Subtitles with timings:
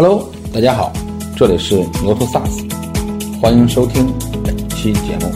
[0.00, 0.92] Hello，大家好，
[1.36, 5.32] 这里是牛头 SaaS，欢迎收听本期节目。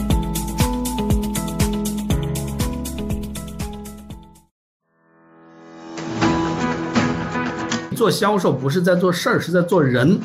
[7.93, 10.17] 做销售不是在做事儿，是在做人。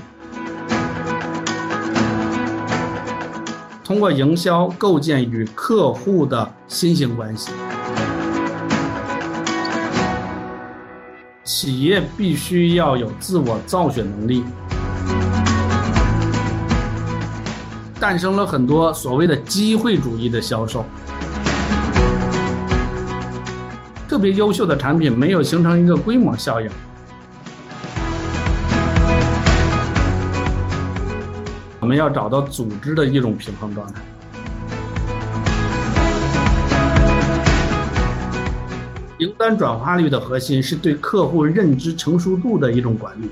[3.83, 7.51] 通过营销构建与客户的新型关系。
[11.61, 14.45] 企业必须要有自我造血能力，
[17.99, 20.87] 诞生了很多所谓的机会主义的销售。
[24.07, 26.71] 特别优秀的产品没有形成一个规模效应。
[31.81, 34.01] 我们要找到组织的一种平衡状态。
[39.19, 43.29] 订单转化率的核心是对客户认知成熟度的一种管理。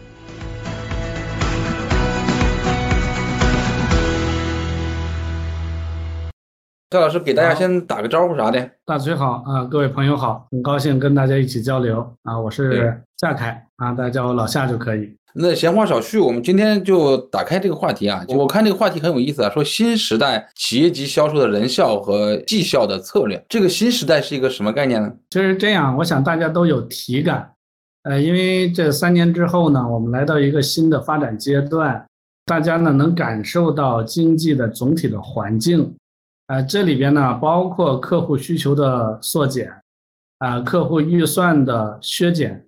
[6.91, 8.69] 赵老师给大家先打个招呼啥的。
[8.85, 15.17] 大嘴好啊，各位朋友好，很高兴跟大家一起交流啊，我是夏凯啊，大家叫我老夏就可以。
[15.39, 18.25] 那闲话少叙，我们今天就打开这个话题啊。
[18.29, 23.43] 我看这个话题很有意思啊，说新时代企业级销售的人效和绩效的策略。
[23.49, 25.13] 这个新时代是一个什么概念呢？
[25.31, 27.53] 就是这样，我想大家都有体感。
[28.05, 32.07] 呃，因为这三年之后呢，我们来到一个新的发展阶段，
[32.47, 35.95] 大家呢能感受到经济的总体的环境。
[36.47, 39.71] 呃，这里边呢包括客户需求的缩减，
[40.39, 42.63] 啊，客户预算的削减。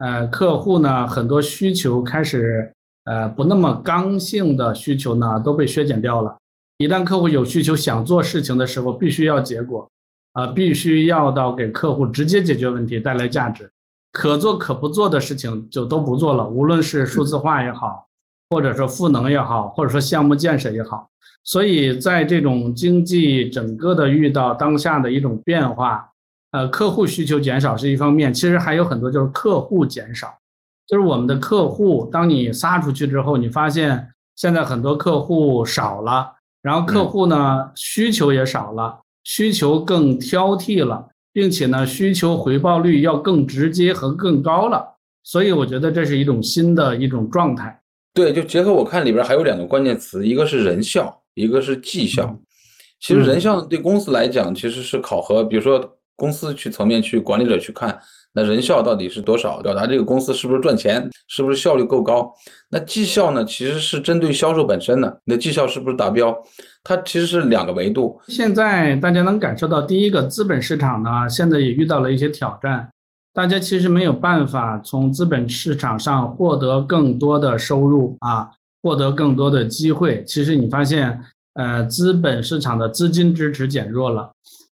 [0.00, 2.72] 呃，客户呢，很多需求开始，
[3.04, 6.34] 呃，不那么刚性的需求呢，都被削减掉了。
[6.78, 9.86] 一旦客户有需求想做事情的时候，必须要结果，
[10.32, 13.70] 啊，必须要到给客户直接解决问题，带来价值。
[14.10, 18.06] 可做可不做的事情就都不做了，无论是数字化也好，
[18.48, 21.10] 或者说赋能也好，或者说项目建设也好。
[21.44, 26.09] 所以在这种经济整个的遇到当下的一种变化。
[26.52, 30.36] 呃，客户需求减少是一方面，其实还有很多就是客户减少，
[30.84, 47.80] 就是我们的客户，当你撒出去之后，你发现现在很多客户少了，然后客户呢需求也少了，需求更挑剔了，并且呢需求回报率要更直接和更高了，所以我觉得这是一种新的一种状态。
[48.12, 52.36] 对，就结合我看里边还有两个关键词，一个是人效，一个是绩效。
[52.98, 55.96] 其实人效对公司来讲其实是考核，比如说。
[56.20, 57.98] 公司去层面去管理者去看，
[58.34, 59.62] 那人效到底是多少？
[59.62, 62.30] 表达这个公司是不是赚钱，是不是效率够高？
[62.68, 63.42] 那绩效呢？
[63.42, 66.36] 其实是针对销售本身的，你的绩效是不是达标？
[66.84, 68.20] 它其实是两个维度。
[68.28, 72.90] 现在大家能感受到，第一个资本市场呢，现在也遇到了一些挑战，
[73.32, 78.50] 大家其实没有办法从资本市场上获得更多的收入啊，
[78.82, 80.22] 获得更多的机会。
[80.24, 81.18] 其实你发现，
[81.54, 84.30] 呃，资本市场的资金支持减弱了。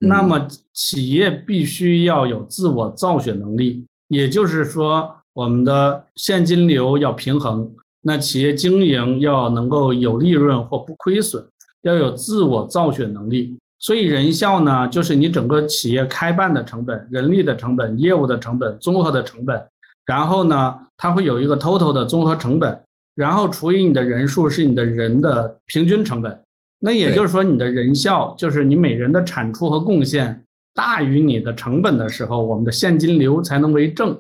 [0.08, 7.70] 那么，企业必须要有自我造血能力，也就是说，我们的现金流要平衡。
[8.02, 11.44] 那企业经营要能够有利润或不亏损，
[11.82, 13.58] 要有自我造血能力。
[13.80, 19.62] 所以，人效呢，就是你整个企业开办的成本、人力的成本、业务的成本、综合的成本。
[20.06, 22.80] 然后呢，它会有一个 total 的综合成本，
[23.16, 26.40] 然后除以你的人数是你的人的平均成本。
[26.80, 30.44] 那也就是说，你的人效就是你每人的产出和贡献
[30.74, 34.16] 大于你的成本的时候，我们的现金流才能为正，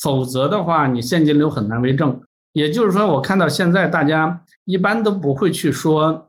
[0.00, 2.20] 否则的话，你现金流很难为正。
[2.52, 6.28] 也就是说，我看到现在大家一般都不会去说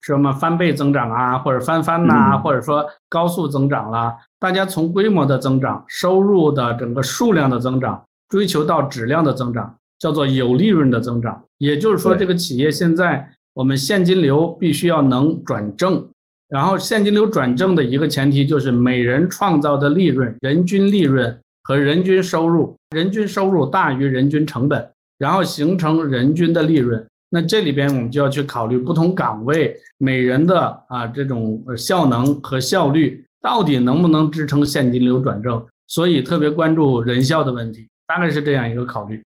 [0.00, 4.16] 什么翻倍增长啊，或者翻番呐，或者说高速增长啦。
[4.38, 11.44] 大家从规模的增长、收入的整个数量的增长，追求到质量的增长，叫做有利润的增长。
[11.58, 13.28] 也就是说，这个企业现在。
[13.58, 16.08] 我们现金流必须要能转正，
[16.48, 27.04] 然后现金流转正的一个前提就是每人创造的利润、人均利润和人均收入，人均收入大于人均成本，然后形成人均的利润。
[27.30, 39.20] 那这里边我们就要去考虑不同岗位每人的啊这种效能和效率到底能不能支撑现金流转正，所以特别关注人效的问题，大概是这样一个考虑。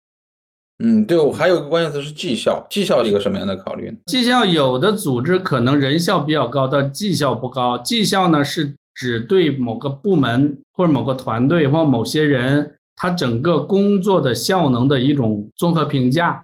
[0.81, 3.98] 嗯，对，我还有个关键词是绩效，绩效是一个什么样的考虑呢？
[4.06, 7.78] 绩效有的组织可能人效比较高，但绩效不高。
[7.80, 16.42] 绩效呢是指对某个部门或者某个团队或某些人他整个工作的效能的一种综合评价。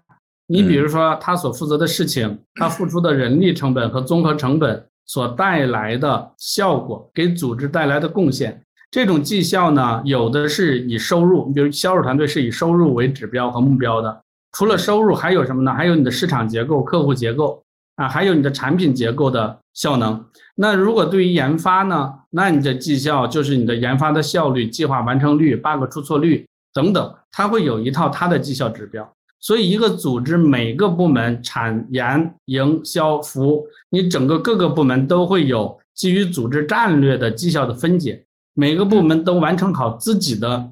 [0.48, 8.62] 你比如说他所负责的事情，他付出的人力成本和综合成本所带来的效果，给组织带来的贡献，
[8.92, 14.22] 这种绩效呢，有的是以收入，比如销售团队是以收入为指标和目标的。
[14.56, 15.74] 除了收入，还有什么呢？
[15.74, 17.62] 还有你的市场结构、客户结构
[17.98, 20.26] 啊，还有你的产品结构的效能。
[20.56, 29.06] 那如果对于研发呢，那你的绩效就是你的研发的效率、计划完成率、bug 出错率等等，它会有一套它的绩效指标。
[29.42, 38.24] 所以一个组织每个部门，产研、营销、服务，你整个各个部门都会有基于组织战略的绩效的分解，
[38.54, 40.72] 每个部门都完成好自己的。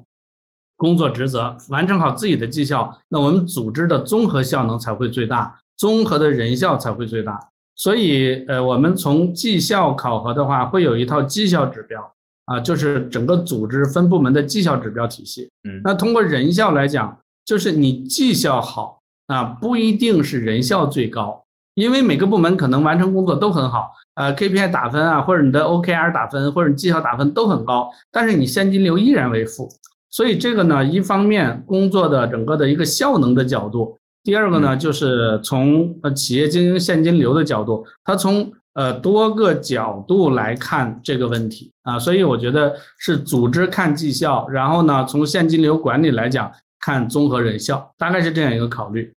[0.76, 7.38] 工作职责完成好自己的绩效，那我们组织的综合效能才会最大，综合的人效才会最大。
[7.76, 12.00] 所以，呃，我们从绩效考核的话，会有一套绩效指标
[12.46, 15.50] 啊，就是整个组织分部门的绩效指标体系。
[15.68, 21.44] 嗯，那通过人效来讲，就是你绩效好啊，不一定是人效最高，
[21.74, 29.68] 因为每个部门可能完成工作都很好，呃，KPI 打分啊，或者你的 OKR 打分，或者绩效打分都很高，但是你现金流依然为负。
[30.14, 41.98] 所以这个呢，一方面工作的整个的一个效能的角度，第二个呢，就是从呃企业经营现金流的角度，它从呃多个角度来看这个问题啊。
[41.98, 49.12] 所以我觉得是组织看绩效，然后呢，从现金流管理来讲看综合人效，大概是这样一个考虑。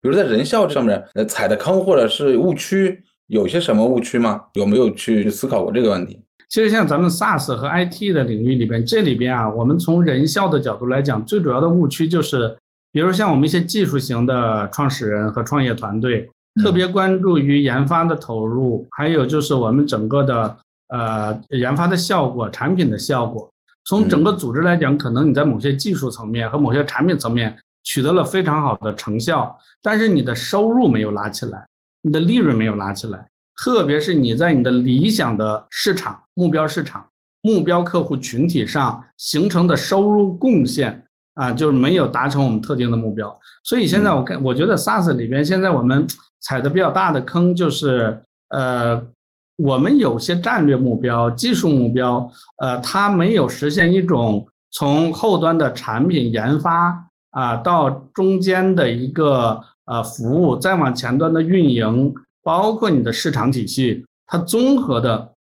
[0.00, 4.42] 比如在人效上面，呃，踩的坑或者是误区，有些什么误区吗？
[4.52, 6.22] 有没有去思考过这个问题？
[6.48, 12.56] 其实像咱们 SaaS 和 IT 的领域里边，这里边啊，我们从人效的角度来讲，最主要的误区就是，
[12.90, 16.30] 比如像我们一些技术型的创始人和创业团队，
[16.62, 20.56] 特别关注于研发的投入，还有就是我们整个的
[20.88, 23.50] 呃研发的效果、产品的效果。
[23.84, 31.66] 从整个组织来讲，可能你在某些技术层面和某些产品层面取得了非常好的成效，但是你的收入没有拉起来，
[32.02, 33.26] 你的利润没有拉起来。
[33.60, 37.04] 特别是你在你的理想的市场、目标市场、
[37.42, 43.36] 目标客户群体上形成的收入贡献啊，就是没有达成我们特定的目标。
[43.64, 46.06] 所以现在我看，我觉得 SaaS 里边现在我们
[46.40, 49.02] 踩的比较大的坑就是，呃，
[49.56, 56.96] 我们有些战略目标、技术目标，呃，它没有实现一种从后端的产品研发
[57.32, 62.14] 啊，到中间的一个呃服务，再往前端的运营。
[62.48, 65.34] 包括你的市场体系，它综合的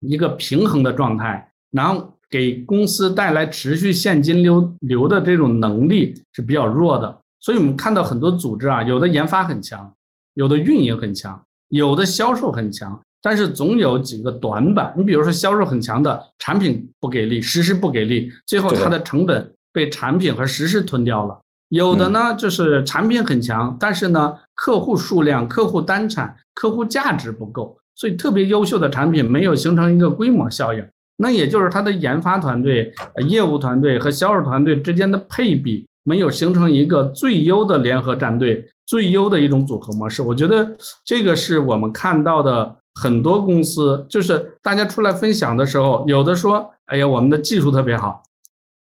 [0.00, 7.16] 一个平衡的状态，然后给公司带来持续现金流流的这种能力是比较弱的。
[7.38, 9.88] 所以我们看到很多组织啊，有的研发很强，
[10.34, 14.92] 有的运营很强，有的销售很强，但是总有几个短板。
[14.96, 21.38] 你比如说销售很强的产品不给力，实施不给力，最后它的成本被产品和实施吞掉了。
[21.68, 30.84] 有的呢，就是产品很强，但是呢，客户数量、客户单产、客户价值不够，所以特别优秀的产品没有形成一个规模效应。
[31.18, 32.92] 那也就是它的研发团队、
[33.28, 40.20] 业务团队和销售团队之间的配比没有形成一个最优的联合战队、最优的一种组合模式。
[40.20, 40.68] 我觉得
[41.04, 48.20] 这个是我们看到的很多公司，就是大家出来分享的时候，有的说：“哎呀，我们的技术特别好，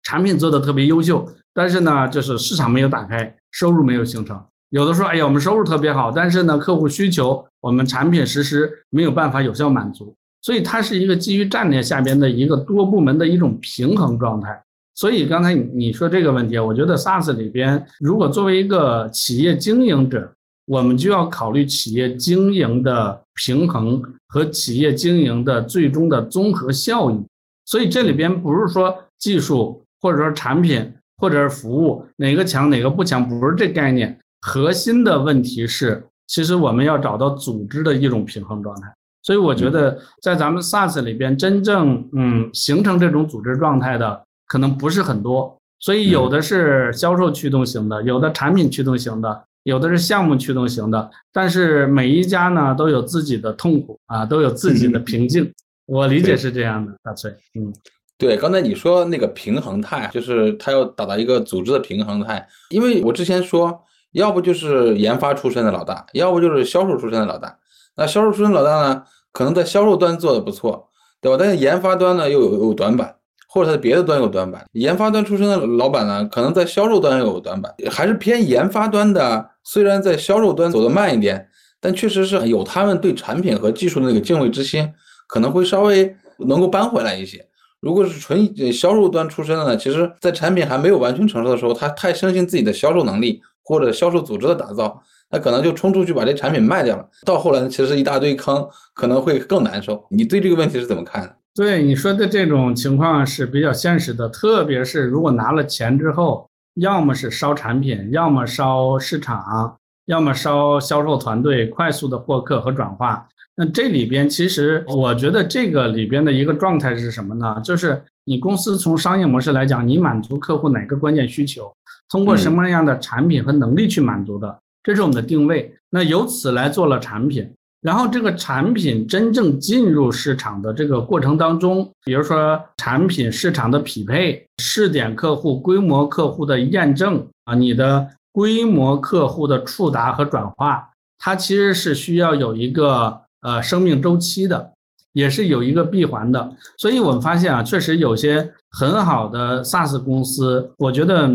[0.03, 4.41] 产品做的特别优秀。”但是呢，就是市场没有打开，收入没有形成。
[4.69, 10.13] 有的说，哎呀，我们收入特别好，但是呢，客户需求，我们产品实施没有办法有效满足。
[10.41, 14.61] 所以它是一个基于战略下边的一个多部门的一种平衡状态。
[14.95, 20.31] 所以刚才你你说这个问题，我觉得 SaaS 里边，如果作为一个企业经营者，
[20.65, 27.19] 我们就要考虑企业经营的平衡和企业经营的最终的综合效益。
[27.65, 30.93] 所以这里边不是说技术或者说产品。
[31.19, 34.15] 或者是服务哪个强哪个不强，不是这概念。
[34.47, 38.87] 核心的问题是，其实我们要找到组织的一种平衡状态。
[39.21, 45.59] 所以我觉得，在咱们 SaaS 里边，真正嗯形成这种组织状态的可能不是很多。
[45.79, 51.11] 所以有的是销售驱动型的，有的产品驱动型的，有的是项目驱动型的。
[51.33, 55.51] 但是每一家呢都有自己的痛苦啊，都有自己的瓶颈。
[55.85, 57.73] 我理解是这样的，大崔，嗯。
[58.17, 62.47] 对，刚才你说那个平衡态，就是他要达到一个组织的平衡态。
[62.69, 63.79] 因为我之前说，
[64.11, 67.57] 要不就是研发出身的老大，要不就是销售出身的老大。
[67.95, 70.89] 那销售出身老大呢，可能在销售端做的不错，
[71.21, 71.37] 对吧？
[71.39, 73.15] 但是研发端呢又有有短板，
[73.49, 74.65] 或者他的别的端有短板。
[74.73, 79.49] 研发端出身的老板呢，可能在销售端又有短板，还是偏研发端的。
[79.63, 81.49] 虽然在销售端走得慢一点，
[81.81, 84.89] 但确实是有他们对产品和技术的那个敬畏之心，
[85.27, 87.45] 可能会稍微能够扳回来一些。
[87.79, 97.05] 如果是纯销售端出身的呢，其实，在产品还没有完全成熟的时候，他太相信自己的销售能力或者销售组织的打造，他可能就冲出去把这产品卖掉了。
[97.25, 100.05] 到后来，其实一大堆坑，可能会更难受。
[100.09, 101.35] 你对这个问题是怎么看的？
[101.53, 113.27] 对你说的这种情况是比较现实的，特别是如果拿了钱之后，要么是烧产品，要么烧市场，要么烧销售团队，快速的获客和转化。
[113.57, 117.59] 那这里边其实我觉得这个里边的一个状态是什么呢？
[117.61, 121.73] 就是你公司从商业模式来讲，你满足客户哪个关键需求，
[122.09, 125.73] 通过什么样的产品和能力去满足的，这是我们的定位。
[125.89, 127.49] 那由此来做了产品。
[127.81, 144.71] 然后这个产品真正进入市场的这个过程当中，比如说产品市场的匹配、试点客户、规模客户的验证啊，你的规模客户的触达和转化，它其实是需要有一个呃生命周期的，
[145.13, 146.51] 也是有一个闭环的。
[146.77, 151.29] 所以我们发现啊，确实有些很好的 SaaS 公司，我觉得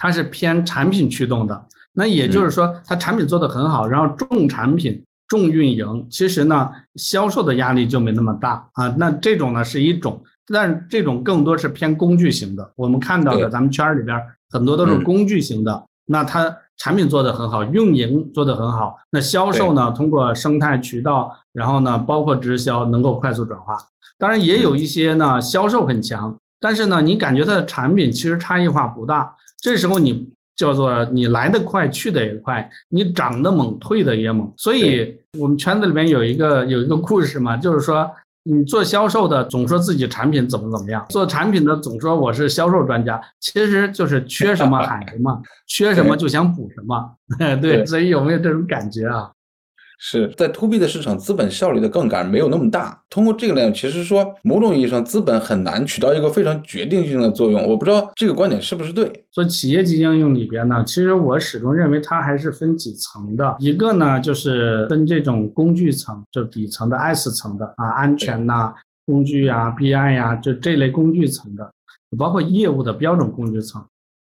[0.00, 1.66] 它是偏产品驱动的。
[1.92, 5.00] 那也就是说，它产品做得很好，然后重产品。
[5.28, 8.88] 重运营，其实呢，销售的压力就没那么大啊。
[8.98, 10.20] 那这种呢是一种，
[10.52, 12.68] 但是这种更多是偏工具型的。
[12.74, 15.86] 我们看到的，咱们圈里边很多都是工具型的。
[16.06, 23.78] 那它产品做得很好，运营做得很好，那销售呢，通过生态渠道，然后呢，包括直销，能够快速转化。
[24.18, 29.36] 当然也有一些呢，销售很强，但是呢，你感觉它的产品其实差异化不大。
[29.60, 30.32] 这时候你。
[30.56, 34.52] 叫做你来的快，去的也快，你涨得猛，退的也猛。
[34.58, 38.10] 所以，我们圈子里面有一个有一个故事嘛，就是说，
[38.42, 47.16] 你做销售的总说自己产品怎么怎么样，做产品的总说我是销售专家，其实就是缺什么 喊什么，缺什么就想补什么。
[47.62, 49.30] 对，所以有没有这种感觉啊？
[50.02, 52.98] 是在 to B 的市场，资本效率的杠杆没有那么大。
[53.10, 57.68] 通过这个呢，其实说某种意义上，资本很难起到一个非常决定性的作用。
[57.68, 59.12] 我不知道这个观点是不是对。
[59.30, 63.54] 做企业级应用里边呢，其实我始终认为它还是分几层的。
[63.58, 68.72] 一个呢，就是分这种工具层，就底层的 S 层的啊，安全呐、
[69.04, 71.70] 工具啊、BI 呀，就这类工具层的，
[72.16, 73.84] 包括业务的标准工具层。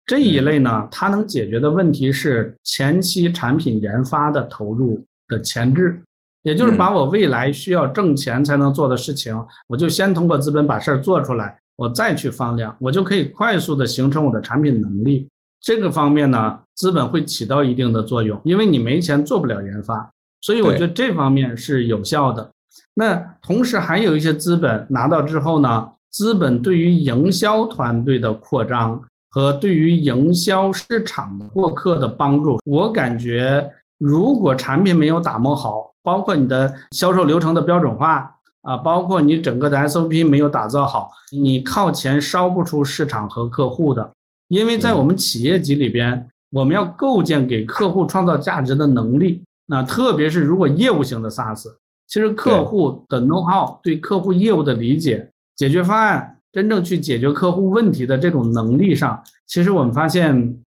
[0.06, 5.04] 这一类呢，它能解决的问题是前期产品研发的投入。
[5.28, 6.00] 的前置，
[6.42, 15.28] 也就是把我未来需要挣钱才能做的事情，我就先通过资本把事儿做出来，我再去放量，我就可以快速的形成我的产品能力。
[15.60, 20.08] 这个方面呢，资本会起到一定的作用，因为你没钱做不了研发，
[20.40, 22.48] 所以我觉得这方面是有效的。
[22.94, 33.68] 那同时还有一些资本拿到之后呢，资本对于营销团队的扩张和对于营销市场的获客的帮助，我感觉。
[33.98, 44.12] 如果产品没有打磨好，包括你的销售流程的标准化啊，包括你整个的 SOP 没有打造好，你靠钱烧不出市场和客户的。
[44.48, 49.42] 因为在我们企业级里边，我们要构建给客户创造价值的能力。
[49.66, 51.66] 那特别是如果业务型的 SaaS，
[52.06, 60.62] 其实客户的 know how 对客户业务的理解、解决方案、真正去解决客户问题的这种能力上，其实我们发现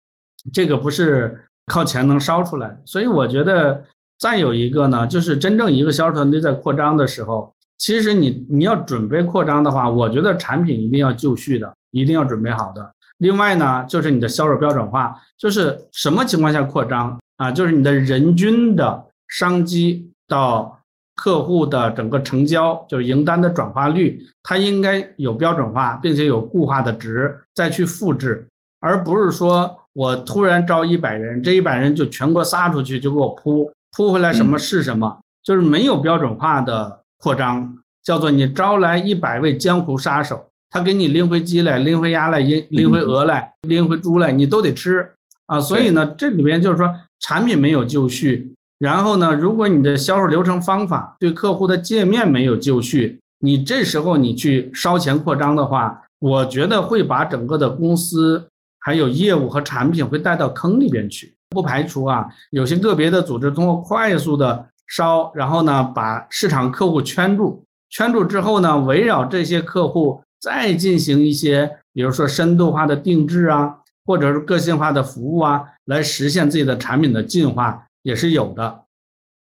[0.52, 1.40] 这个不是。
[1.66, 3.82] 靠钱能烧出来，所以我觉得
[4.18, 12.92] 再有一个呢，就是真正一个销售团队在扩张的时候，其实你你要准备扩张的话，我觉得产品一定要就绪的，一定要准备好的。
[13.18, 17.50] 另外呢，就是你的销售标准化，就是什么情况下扩张啊？
[17.50, 20.80] 就是你的人均的商机到
[21.16, 28.46] 客户的整个成交，就是营单的转化率，它应该有标准化，并且有固化的值再去复制，
[28.80, 29.80] 而不是说。
[29.94, 45.08] 我突然招一百人，这一百人就全国撒出去，就给我扑扑回来，什么是什么，就是没有标准化的扩张，叫做你招来一百位江湖杀手，他给你拎回鸡来，拎回鸭来，拎拎回鹅来，拎回猪来，你都得吃
[45.46, 45.60] 啊。
[45.60, 58.48] 所以呢，这里边就是说产品没有就绪，然后呢，如果你的销售流程方法对客户的界面没有就绪，你这时候你去烧钱扩张的话，我觉得会把整个的公司。
[58.84, 78.82] 还有业务和产品会带到坑里边去，不排除啊，有些个别的组织通过快速的烧，然后呢把市场客户圈住，圈住之后呢，围绕这些客户再进行一些，比如说深度化的定制啊，或者是个性化的服务啊，来实现自己的产品的进化也是有的。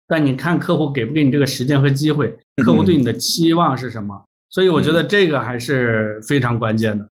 [0.06, 4.24] 但你看客户给不给你这个时间和机会，客户对你的期望是什么？
[4.50, 7.08] 所以我觉得这个还是非常关键的。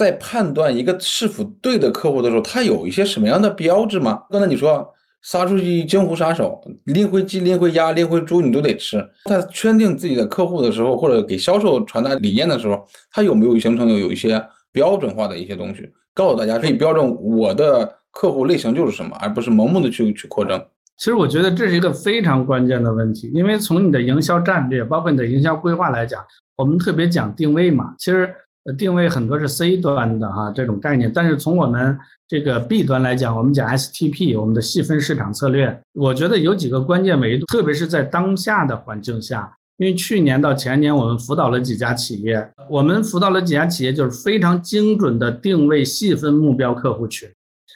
[0.00, 4.22] 在判断一个是否对的客户的时候，他有一些什么样的标志吗？
[4.30, 4.88] 刚才你说
[5.20, 8.96] 杀出去江湖杀手，拎回鸡、拎回鸭、拎回猪，你都得吃。
[9.26, 14.42] 在圈定自己的客户的时候，或者给销售传达理念的时候，他有没有形成有有一些
[14.72, 20.58] 标准化的一些东西，告诉大家可以标准我的客户类型就是什么，而不是盲目的去去扩张。
[20.96, 26.24] 其实我觉得这是一个非常关键的问题，因为从你的营销战略，包括你的营销规划来讲，
[26.56, 27.94] 我们特别讲定位嘛。
[27.98, 28.34] 其实。
[28.64, 31.98] 呃定位很多是 C 端的哈这种概念，但是从我们
[32.28, 47.28] 这个 B 端来讲，我们讲 STP，我们的细分市场策略，我觉得有几个关键维度，特别是在当下的环境下，因为去年到前年我们辅导了几家企业，我们辅导了几家企业，就是非常精准的定位细分目标客户群，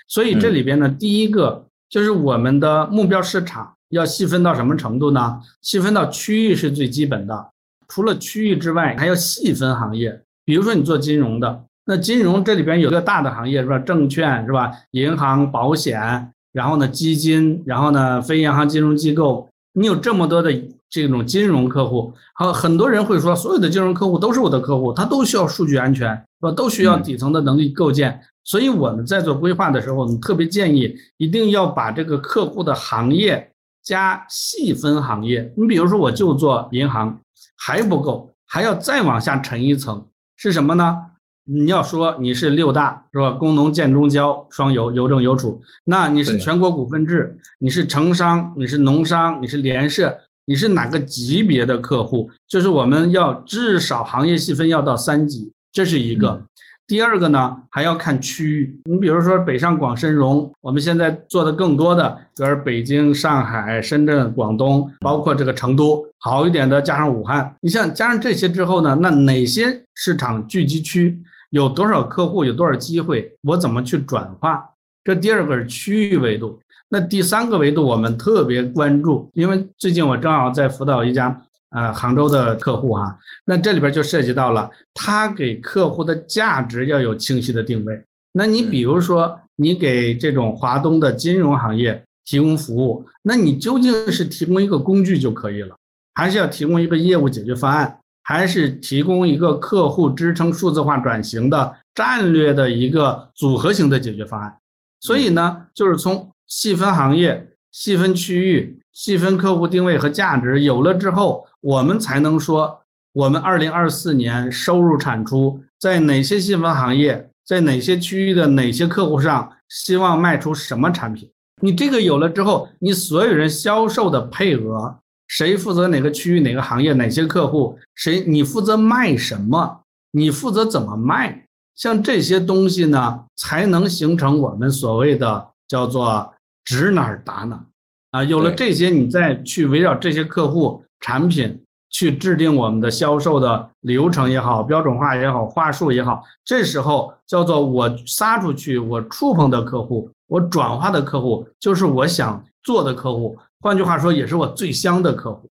[0.06, 5.40] 所以这里边呢，第一个就是我们的目标市场要细分到什么程度呢？
[5.62, 7.50] 细分到区域是最基本的。
[7.88, 10.20] 除了区域之外，还要细分行业。
[10.44, 13.78] 比如说你做金融的，那金融这里边有个大的行业是吧？
[13.78, 14.70] 证券是吧？
[14.90, 19.48] 银行、保险，然后呢基金，然后呢非银行金融机构。
[19.72, 20.52] 你有这么多的
[20.88, 26.52] 这种金融客户，好，很多人会说，所有的金融客户都是我的客户，他都需要数据安全，是吧？
[26.52, 28.20] 都需要底层的能力构建。
[28.44, 33.50] 所以我们在做规划的时候，我们特别建议一定要把这个客户的行业
[33.82, 35.52] 加细分行业。
[35.56, 37.18] 你比如说，我就做银行。
[37.56, 40.04] 还不够，还要再往下沉一层，
[40.36, 40.98] 是什么呢？
[41.46, 43.32] 你要说你是六大是吧？
[43.32, 52.30] 工农建中交双邮邮政邮储，那你是全国股份制，你是城商，你是农商，你是联社，你是哪个级别的客户？
[52.48, 56.42] 就是我们要至少行业细分要到三级，这是一个。
[56.86, 58.78] 第二个呢，还要看区域。
[58.84, 67.56] 你比如说北上广深融，我们现在做的更多的，比如北京、上海、深圳、广东，包括这个成都，好一点的加上武汉。
[67.62, 74.62] 你像加上这些之后呢，那哪些市场聚集区有多少客户，有多少机会，我怎么去转化？
[75.02, 76.60] 这第二个是区域维度。
[76.90, 81.42] 那第三个维度我们特别关注，因为最近我正好在辅导一家。
[81.74, 88.00] 呃，杭州的客户哈，那这里边就涉及到了他给客户的价值要有清晰的定位。
[88.32, 95.74] 那你比如说，你给这种华东的金融行业提供服务，那你究竟是提供一个工具就可以了，
[96.14, 104.56] 还是要提供一个业务解决方案，还是提供一个客户支撑数字化转型的战略的一个组合型的解决方案？
[105.00, 108.78] 所以呢，就是从细分行业、细分区域。
[108.94, 112.82] 细分客户定位和价值有了之后，我们才能说
[113.14, 121.30] 我们二零二四年收入产出在哪些细分行业，在哪些区域的哪些客户上，希望卖出什么产品。
[121.62, 137.64] 你这个有了之后，你所有人销售的配额，谁负责哪个区域、哪个行业、哪些客户，谁你负责卖什么，你负责怎么卖，像这些东西呢，才能形成我们所谓的叫做指哪儿打哪。
[138.10, 153.36] 啊，有了这些，你再去围绕这些客户产品去制定我们的销售的流程也好，标准化也好，话术也好，这时候叫做我撒出去，我触碰的客户，我转化的客户，就是我想做的客户。
[153.60, 155.46] 换句话说，也是我最香的客户。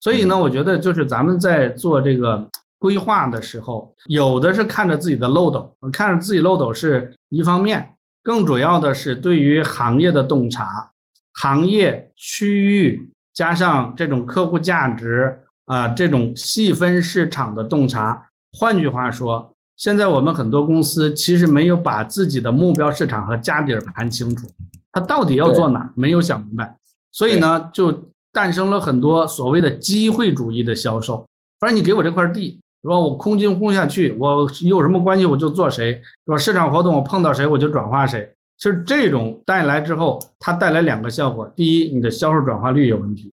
[0.00, 2.46] 所以呢，我觉得就是咱们在做这个
[2.78, 10.90] 规划的时候，有的是看着自己的漏斗，看着自己漏斗是一方面，更主要的是对于行业的洞察。
[11.32, 18.20] 行业区域加上这种客户价值啊，这种细分市场的洞察。
[18.58, 24.48] 换句话说，现在我们很多公司其实没有把自己的目标市场和家底儿盘清楚，
[24.90, 26.76] 他到底要做哪，没有想明白，
[27.12, 31.24] 所以呢，就诞生了很多所谓的机会主义的销售。
[31.60, 32.98] 反正你给我这块地，是吧？
[32.98, 35.92] 我空进空下去，我有什么关系我就做谁，
[36.24, 36.36] 是吧？
[36.36, 38.34] 市场活动我碰到谁我就转化谁。
[38.58, 43.30] 其实这种带来之后，它带来两个效果：第一，你的销售转化率有问题；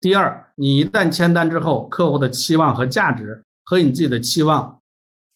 [0.00, 4.78] 第二，你一旦签单之后，客户的期望和价值和你自己的期望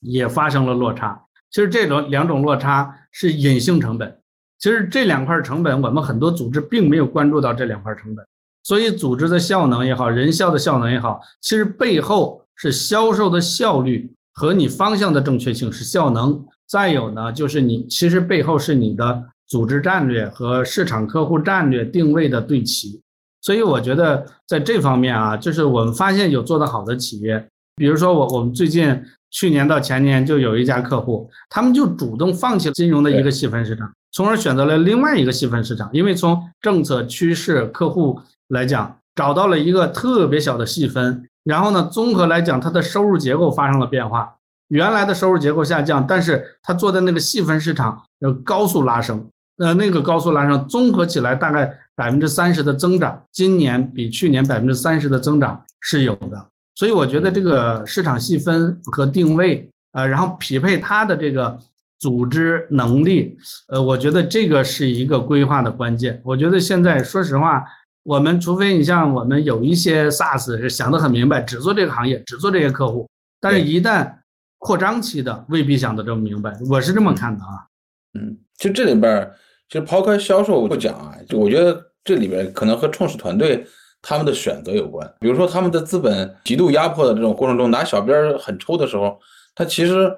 [0.00, 1.20] 也发生了落差。
[1.50, 4.18] 其实这种两种落差是隐性成本。
[4.58, 8.24] 其实这两块成本，我们很多组织并没有关注到这两块成本。
[8.62, 16.46] 所以，组织的效能也好，人效的效能也好，其实背后是销售的效率和你方向的正确性是效能。
[16.68, 22.98] 再有呢，就是你其实背后是你的组织战略和市场客户战略定位的对齐，
[23.42, 44.34] 所以我觉得在这方面啊，就是我们发现有做得好的企业，比如说我我们最近去年到前年就有一家客户，他们就主动放弃金融的一个细分市场，从而选择了另外一个细分市场，因为从政策趋势客户来讲，找到了一个特别小的细分，然后呢，综合来讲，它的收入结构发生了变化。
[44.68, 56.46] 原来的收入结构下降，但是他做的那个细分市场要高速拉升，呃，那个高速拉升综合起来大概百分之三十的增长，今年比去年百分之三十的增长是有的。
[56.74, 61.58] 所以我觉得这个市场细分和定位，呃，然后匹配它的这个
[62.00, 63.36] 组织能力，
[63.68, 66.20] 呃，我觉得这个是一个规划的关键。
[66.24, 67.62] 我觉得现在说实话，
[68.04, 73.06] 我们除非你像我们有一些 SaaS 是想得很明白，只做这个行业，只做这些客户，
[73.38, 74.10] 但是一旦
[74.58, 76.58] 扩张期的，未必想得这么明白。
[76.70, 77.66] 我是这么看的啊。
[78.14, 79.30] 嗯，就这里边，
[79.68, 83.64] 其实抛开销售不讲啊，就我觉得这里边可能和创始团队
[84.00, 85.08] 他们的选择有关。
[85.20, 89.18] 比如说他们的资本极度压迫的这种过程中，拿小鞭儿很抽的时候，
[89.54, 90.14] 他其实。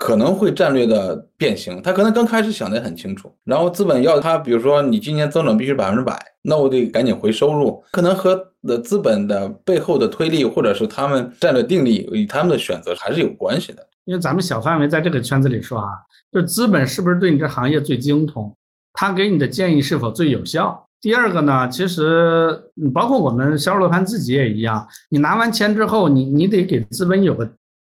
[0.00, 13.86] 可能会战略的变形，他可能刚开始想的很清楚，然后资本要他，比如说你今年增长必须百分之百，那我得赶紧回收入，可能和的资本的背后的推力，或者是他们战略定力与他们的选择还是有关系的。
[14.04, 15.88] 因为咱们小范围在这个圈子里说啊，
[16.32, 18.54] 就资本是不是对你这行业最精通，
[18.92, 20.86] 他给你的建议是否最有效？
[21.00, 22.60] 第二个呢，其实
[22.92, 27.48] 包括我们销售楼盘自己也一样，你拿完钱之后，你你得给资本有个。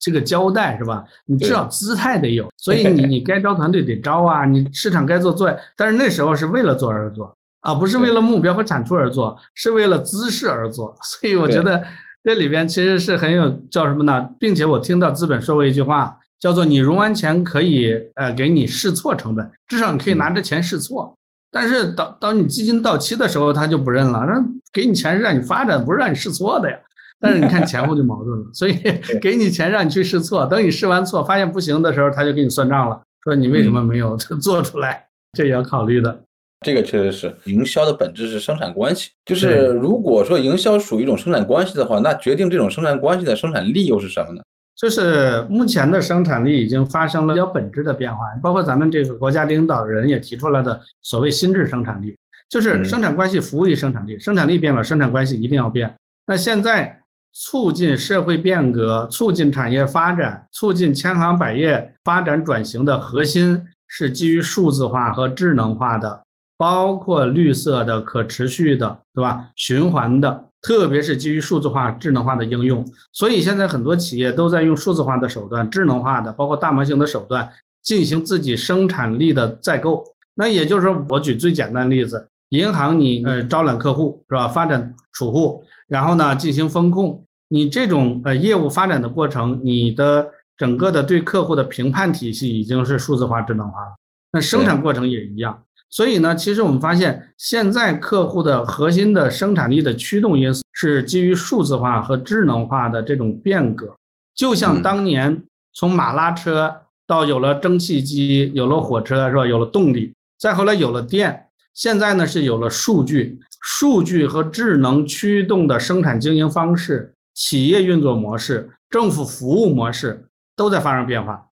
[0.05, 1.05] 这个交代是吧？
[1.27, 5.49] 你至少姿态得有，所以你你该招团队得招啊，你市场该做做。
[5.77, 10.95] 但是那时候是为了做而做啊，不是为了目标和产出而做，是为了姿势而做。
[11.03, 11.83] 所以我觉得
[12.23, 14.29] 这里边其实是很有叫什么呢？
[14.39, 21.17] 并且我听到资本说过一句话，叫做你融完钱可以呃给你试错成本，至少你可以拿着钱试错。
[21.51, 26.77] 但是当当你基金到期的时候，他就不认了，那给你钱是让你发展，不是让你试错的呀。
[27.21, 28.77] 但是你看前后就矛盾了，所以
[29.21, 36.23] 给你钱让你去试错，等你试完错发现不行的时候，他就给你算账了，说你为什么没有 做出来，这也要考虑的。
[36.63, 44.43] 这个确实是营销的本质是生产关系，就是如果说营销属于一种生产关系的话，那决定这种生产关系的生产力又是什么呢？
[44.77, 52.17] 就是目前的生产力已经发生了比较本质的变化，包括咱们这个国家领导人也提出来的所谓新质生产力，
[52.49, 55.93] 就是生产关系服务于生产力，生产力变了，生产关系一定要变。
[56.27, 56.99] 那现在。
[57.35, 66.23] 促进社会变革、促进产业发展、促进千行百业发展转型的核心是基于数字化和智能化的，
[66.63, 69.49] 包括绿色的、可持续的，对吧？
[69.57, 72.87] 循环的，特别是基于数字化、智能化的应用。
[73.13, 77.49] 所以现在很多企业都在用数字化的手段、智能化的，包括大模型的手段
[77.83, 80.05] 进行自己生产力的再构。
[80.37, 84.47] 那也就是说，我举最简单的例子，银行你呃招揽客户是吧？
[84.47, 85.65] 发展储户。
[85.89, 87.27] 然后呢，进行风控。
[87.49, 93.97] 你这种呃业务发展的过程，你的整个的对客户的评判体系已经是数字化、智能化了。
[94.33, 95.61] 那生产过程也一样。
[95.93, 103.95] 所以呢，其实我们发现，现在客户的核心的生产力的驱动因素是基于数字化和智能化的这种变革。
[104.35, 106.75] 就像当年从马拉车
[107.07, 109.47] 到有了蒸汽机，有了火车，是吧？
[109.47, 111.49] 有了动力，再后来有了电。
[111.75, 120.25] 现在呢是有了数据，数据和智能驱动的生产经营方式、企业运作模式、政府服务模式
[120.57, 121.49] 都在发生变化，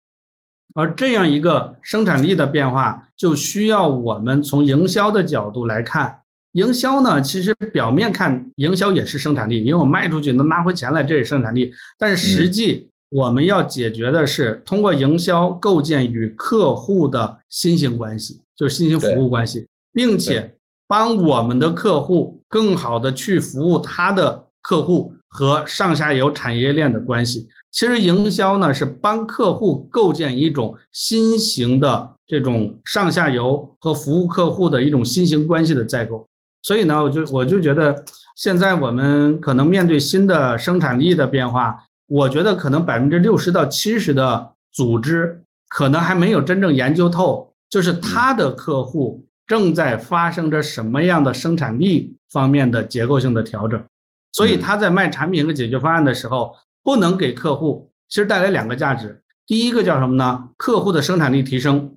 [0.75, 6.21] 而这样一个生产力的变化，就需要我们从营销的角度来看。
[6.53, 11.73] 营销呢，其实表面看营销也是生产力，因为我卖出去能拿回钱来，这是生产力。
[11.99, 19.67] 但是实际我们要解决的是通过营销构建与客户的新型关系，就是新型服务关系。
[19.93, 20.55] 并且
[20.87, 27.49] 帮我们的客户更好的去服务他的客户和上下游产业链的关系。
[27.71, 36.27] 其实营销呢是帮客户构建一种新型的这种上下游和服务客户的一种新型关系的架构。
[36.63, 38.05] 所以呢，我就我就觉得
[38.37, 49.25] 现在我们可能面对新的生产力的变化，我觉得可能百分之六十到七十的组织可能还没有真正研究透，就是他的客户。
[49.47, 53.83] 正在发生着什么样的生产力方面的结构性的调整，
[54.31, 59.23] 所以他在卖产品和解决方案的时候，不能给客户其实带来两个价值。
[59.47, 60.49] 第一个叫什么呢？
[60.57, 61.97] 客户的生产力提升，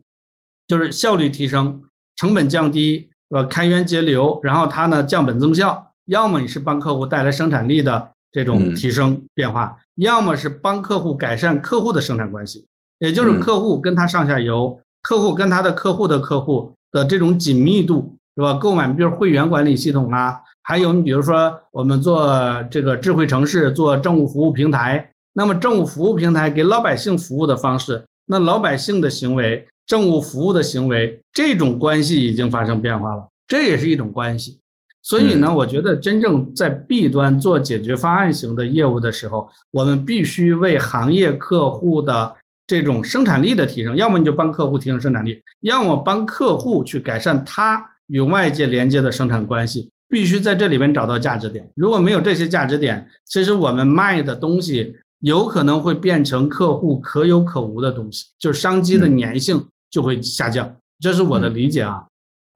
[0.67, 1.83] 就是效率提升，
[2.15, 5.91] 成本降低，呃，开源节流，然后它呢降本增效。
[6.05, 12.65] 要么你是帮客户带来生产力的这种提升变化，要么是帮客户改善客户的生产关系，
[12.99, 16.75] 也就是客户跟他上下游，客户跟他的客户的客户。
[16.93, 18.53] 的这种紧密度是吧？
[18.53, 22.33] 购买比如会员管理系统啊，还有你比如说我们做
[22.71, 34.57] 这个智慧城市，做政务服务平台，那么政务服务平台给老百姓服务的方式，那老百姓的行为，政务服务的行为，这种关系已经发生变化了，这也是一种关系。
[35.01, 42.35] 所以呢，我觉得真正在 B 端做解决方案型的业务的时候，我们必须为行业客户的。
[42.65, 51.67] 这种生产力的提升，要么你就帮客户提升生产力，要么帮客户去改善他与外界连接的生产关系，必须在这里边找到价值点。
[51.75, 60.77] 如果没有这些价值点，其实我们卖的东西有可能会变成客户可有可无的东西，就是商机的粘性就会下降。
[60.99, 62.05] 这是我的理解啊。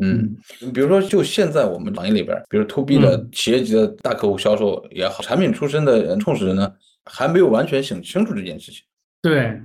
[0.04, 0.38] 嗯，
[0.72, 6.72] 比如说就现在我们行业里边，比如 to B 的企业级的大客户销售也好，产品出身的创始人呢，
[7.06, 8.84] 还没有完全想清楚这件事情。
[9.20, 9.60] 对。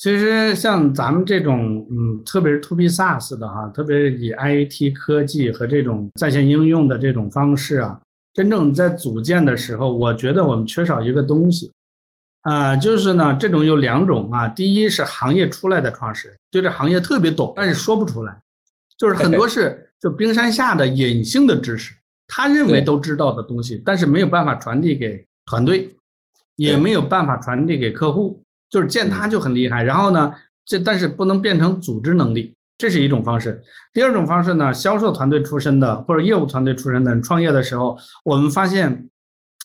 [0.00, 8.00] 其实像咱们这种，嗯，特别是 To B SaaS 的哈，特别是以 IT 科技和这种在线应用的这种方式啊，
[8.32, 11.70] 真正在组建的时候，我觉得我们缺少一个东西，
[12.40, 18.34] 啊，就是呢，这种有两种啊，第一是行业出来的创始人，对这行业特别懂，但是说不出来，
[18.96, 21.94] 就是很多是 就冰山下的隐性的知识，
[22.26, 25.94] 他认为都知道的东西，但是没有办法传递给团队，
[26.56, 28.40] 也没有办法传递给客户。
[28.70, 30.32] 就是见他就很厉害，然后呢，
[30.64, 33.62] 这但是不能变成组织能力，这是一种方式。
[33.92, 39.08] 第二种方式呢，销售团队出身的或者业务团队出身的人创业的时候，我们发现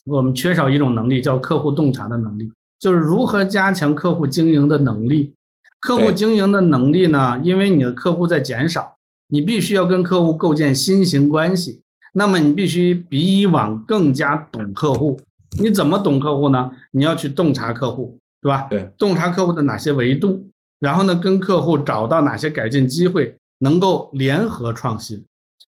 [0.04, 5.32] 我们缺少一种能力，叫客户洞察的能力，就是如何加强客户经营的能力。
[5.78, 8.96] 客户经营的能力呢，因为你的客户在减少，
[9.28, 11.80] 你必须要跟客户构建新型关系，
[12.14, 15.20] 那么你必须比以往更加懂客户。
[15.60, 16.72] 你怎么懂客户呢？
[16.90, 18.18] 你要去洞察客户。
[18.40, 18.66] 对吧？
[18.70, 25.24] 对，洞察客户的哪些维度，然后呢，跟客户找到哪些改进机会，能够联合创新。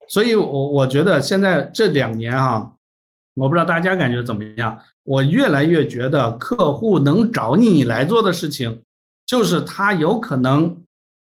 [0.08, 2.72] 所以，我我觉得现在这两年哈，
[3.34, 4.78] 我不知道大家感觉怎么样。
[5.04, 8.80] 我越来越觉得，客户能找你来做的事情，
[9.26, 10.76] 就是他有可能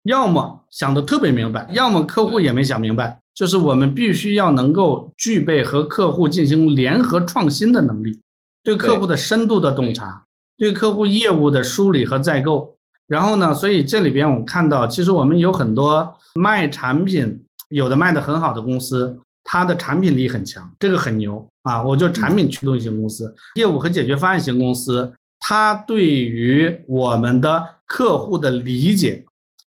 [0.05, 3.18] 要么想的特别明白，要么客户也没想明白。
[3.35, 8.20] 就是我们必须要能够具备和客户进行联合创新的能力，
[8.62, 10.26] 对客户的深度的洞察。
[10.61, 21.83] 对客户业务的梳理和再构，然后呢，所以这里边我们看到，其实我们有很多卖产品，有的卖的很好的公司，它的产品力很强，这个很牛啊！
[21.83, 29.25] 我就产品驱动型公司，业务和解决方案型公司，它对于我们的客户的理解，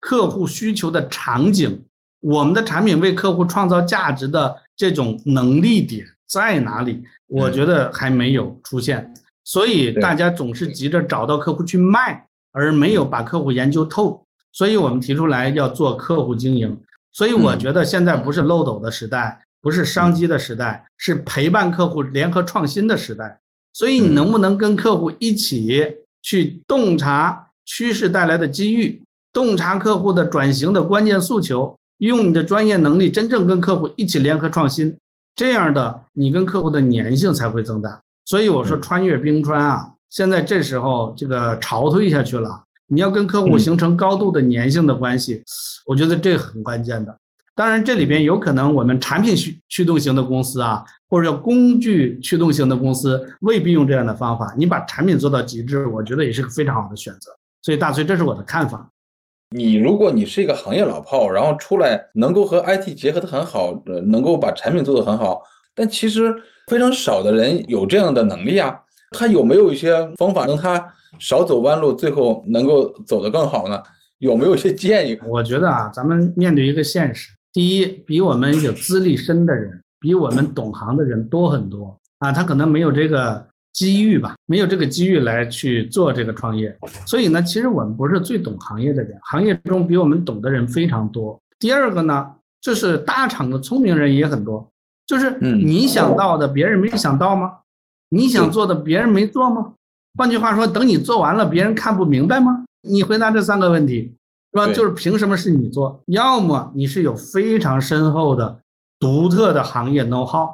[0.01, 1.83] 客户需求的场景，
[2.21, 7.03] 我们的产品为客户创造价值的这种能力点在哪里？
[7.27, 9.15] 我觉得还没有出现。
[9.45, 14.25] 所以大家总是急着找到客户去卖，而没有把客户研究透。
[14.53, 16.77] 所以我们提出来要做客户经营。
[17.13, 23.39] 所以我觉得现在不是漏斗的时代，不是商机的时代，是陪伴客户联合创新的时代。
[23.73, 29.03] 所以你能不能跟客户一起去洞察趋势带来的机遇，
[29.33, 34.97] 洞察客户的转型的关键诉求，用你的专业能力真正跟客户一起联合创新，
[35.37, 38.01] 这样的你跟客户的粘性才会增大。
[38.25, 45.43] 所以我说穿越冰川啊，现在这时候这个潮退下去了，你要跟客户形成高度的粘性的关系，
[45.85, 47.15] 我觉得这很关键的。
[47.55, 54.55] 当然这里边有可能我们产品驱驱动型的公司啊，或者叫工具驱动型的公司未必用这样的方法。
[54.57, 57.31] 你把产品做到极致，我觉得也是个非常好的选择。
[57.61, 58.91] 所以大崔，这是我的看法。
[59.51, 65.43] 你如果你是一个行业老炮，然后出来能够和 IT 结合的很好，能够把产品做得很好，
[65.75, 66.35] 但其实。
[66.67, 68.75] 非常少的人有这样的能力啊，
[69.11, 73.83] 他有没有一些方法让他少走弯路，最后能够走得更好呢？
[74.19, 75.19] 有没有一些建议？
[75.27, 86.75] 我觉得啊，咱们面对一个现实，第一，比我们有资历深的人，比我们懂行的人多很多啊，他可能没有这个机遇吧，没有这个机遇来去做这个创业。
[87.07, 91.39] 所以呢，其实我们不是最懂行业的人，行业中比我们懂的人非常多。
[91.59, 92.27] 第二个呢，
[92.63, 94.67] 就是大厂的聪明人也很多。
[95.07, 97.59] 就是你想到的，别人没想到吗？
[98.11, 99.75] 你想做的，别人没做吗？
[100.17, 102.65] 换句话说，等你做完了，别人看不明白吗？
[102.89, 104.15] 你回答这三个问题，
[104.53, 104.67] 是吧？
[104.73, 106.01] 就是凭什么是你做？
[106.07, 108.61] 要么你是有非常深厚的、
[109.01, 110.49] 独特的行业 know how，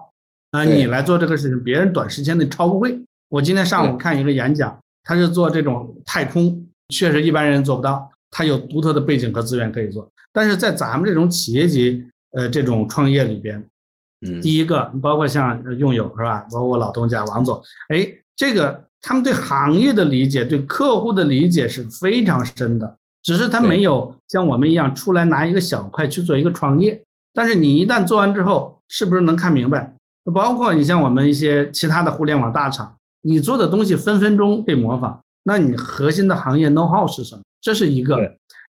[0.53, 2.99] 啊，你来做这个事情，别人短时间内超不会。
[3.29, 10.11] 我今天上午看一个演讲，他是做这种太空，确实一般人做不到，他有独特的背景和资源可以做。
[10.33, 13.63] 但是在咱们这种企业级，呃，这种创业里边。
[14.43, 16.47] 第一个，包括像用友是吧？
[16.53, 18.07] 包括我老东家王总，哎，
[18.37, 27.03] 这个他们对行业的理解、对客户的理解是非常深的，只是他没有像我们一样出来拿一个小块去做一个创业。
[27.33, 29.95] 但是你一旦做完之后，是不是能看明白？
[30.35, 37.41] 包括你像我们一些其他的互联网大厂，你做的东西分分钟被模仿，那你核心的行业 know how 是什么？
[37.63, 38.19] 这是一个。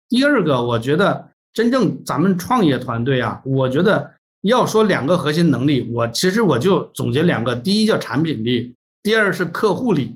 [0.09, 4.13] 第二个，我觉得真正咱们创业团队啊，我觉得。
[4.43, 10.15] 要说两个核心能力，我其实我就总结两个：第一叫产品力，第二是客户力，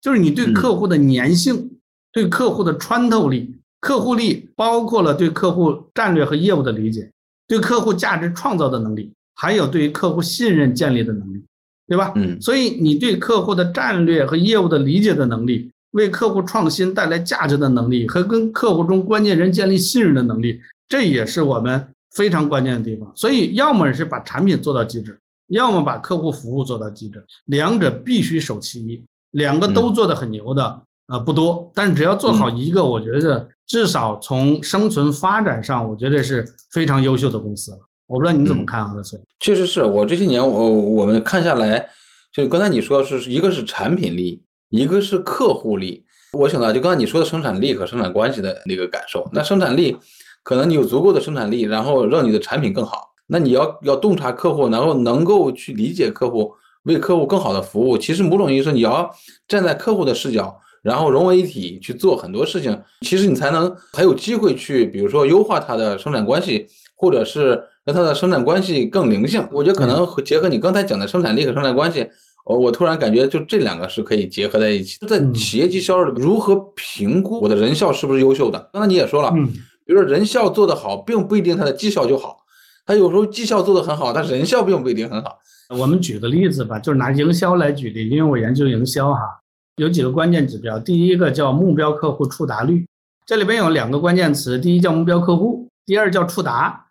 [0.00, 1.70] 就是你对客户的粘性、
[2.12, 3.54] 对客户的穿透力。
[3.80, 7.08] 客户力包括了对客户战略和业务的理解，
[7.46, 11.40] 对客户价值创造的能力，还有对于客户信任建立的能力，
[11.86, 12.12] 对吧？
[12.16, 12.40] 嗯。
[12.40, 21.88] 所以你对客户的战略和业务的理解的能力，为客户创新带来价值的能力，和跟客户中关键人建立信任的能力，这也是我们。
[22.12, 25.18] 非常关键的地方，所以要么是把产品做到极致，
[25.48, 29.04] 要么把客户服务做到极致，两者必须守其一。
[29.32, 37.78] 两个都做的很牛的，呃不多，但是只要做好一个，我觉得至少从生存发展上，我觉得是非常优秀的公司了。
[38.06, 41.86] 我不知道你怎么看啊，所以确实是我这些年我我们看下来，
[42.32, 46.06] 就刚才你说是一个是产品力，一个是客户力。
[46.32, 49.94] 我想到就刚才你说的生产力和生产关系的那个感受，那生产力
[50.48, 53.10] 可能你有足够的生产力，然后让你的产品更好。
[53.26, 57.98] 那你要要洞察客户，然后能够去理解客户，为客户更好的服务。
[57.98, 59.14] 其实某种意义上，你要
[59.46, 69.46] 站在客户的视角，然后融为一体去做很多事情，其实你才能还有机会去，比如说优化它的生产关系，或者是让它的生产关系更灵性。
[69.52, 72.08] 我觉得可能结合你刚才讲的生产力和生产关系，
[72.46, 74.96] 我我突然感觉就这两个是可以结合在一起。
[75.06, 78.70] 在企业级销售里，如何评估我的人效是不是优秀的？
[78.72, 79.30] 刚才你也说了，
[79.88, 82.44] 比如说人效做得好，并不一定他的绩效就好。
[82.84, 85.38] 他有时候绩效做得很好，但人效并不一定很好。
[85.70, 89.20] 我们举个例子吧，就是拿营销来举例，因为我研究营销哈，
[89.76, 90.78] 有几个关键指标。
[90.78, 92.86] 第一个叫目标客户触达率，
[93.24, 96.86] 这里边有两个关键词，第一叫目标客户，第二叫触达。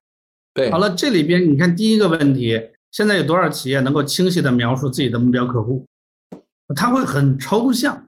[0.56, 2.60] 对，好了，这里边你看第一个问题，
[2.92, 5.86] 现在有多少企业能够清晰的描述自己的目标客户？
[6.76, 8.08] 他会很抽象，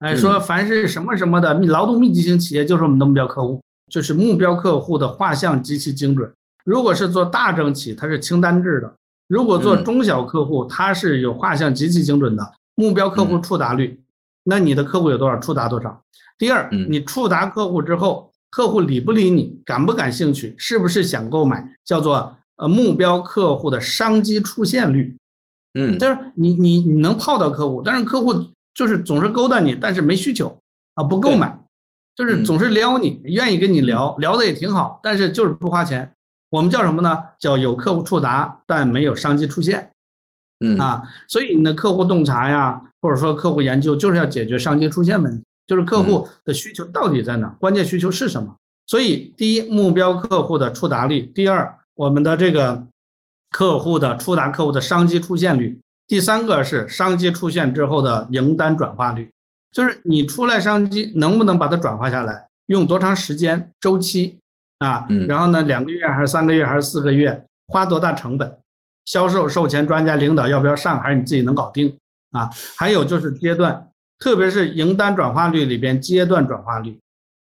[0.00, 6.32] 哎，说凡是什么什么的劳动密集型企业就是我们的目标客户，就是目标客户的画像极其精准。
[6.64, 8.88] 如果是做大政企，它是清单制的；
[9.28, 14.00] 如果做中小客户，它是有画像极其精准的目标客户触达率。
[14.44, 15.38] 那你的客户有多少？
[15.38, 16.02] 触达多少？
[16.38, 21.76] 第二，你触达客户之后，客户理不理你，感不感兴趣，是不是想购买？
[21.84, 25.16] 叫做呃目标客户的商机出现率。
[25.74, 28.32] 嗯，就是你你你能泡到客户，但是客户
[28.74, 30.58] 就是总是勾搭你，但是没需求
[30.94, 31.58] 啊，不购买，
[32.16, 36.10] 就是总是撩你，愿意跟你聊聊的也挺好，但是就是不花钱。
[36.48, 37.22] 我们叫什么呢？
[37.38, 39.90] 叫有客户触达，但没有商机出现。
[40.60, 48.56] 嗯啊，所以你的客户洞察呀，或者说客户研究，就是要解决商机出现问题，就是客户的需求到底在哪，关键需求是什么。
[48.86, 52.86] 所以，第一，目标客户的触达率；第二，我们的这个
[53.50, 59.28] 客户的触达客户的商机出现率；第三个是商机出现之后的营单转化率，
[59.76, 64.38] 就是你出来商机能不能把它转化下来，用多长时间周期。
[64.78, 68.58] 啊，然后呢，两个月还是三个月还是四个月，花多大成本？
[69.04, 71.94] 销售、售前、专家、领导要不要上，还是你自己能搞定？
[72.30, 73.86] 啊，还有就是阶段，
[74.18, 76.98] 特别是营单转化率里边阶段转化率，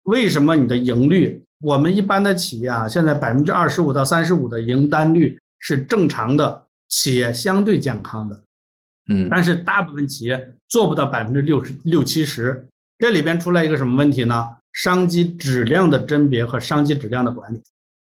[0.06, 1.44] 为什么你的盈率？
[1.62, 8.43] 我们一般的企业啊，现在百分之二十五到三十五的营单率是正常的，企业相对健康的，
[9.10, 12.66] 嗯，但是大部分企业做不到百分之六十六七十，
[12.98, 14.50] 这里边出来一个什么问题呢？
[14.72, 17.62] 商机质量的甄别和商机质量的管理，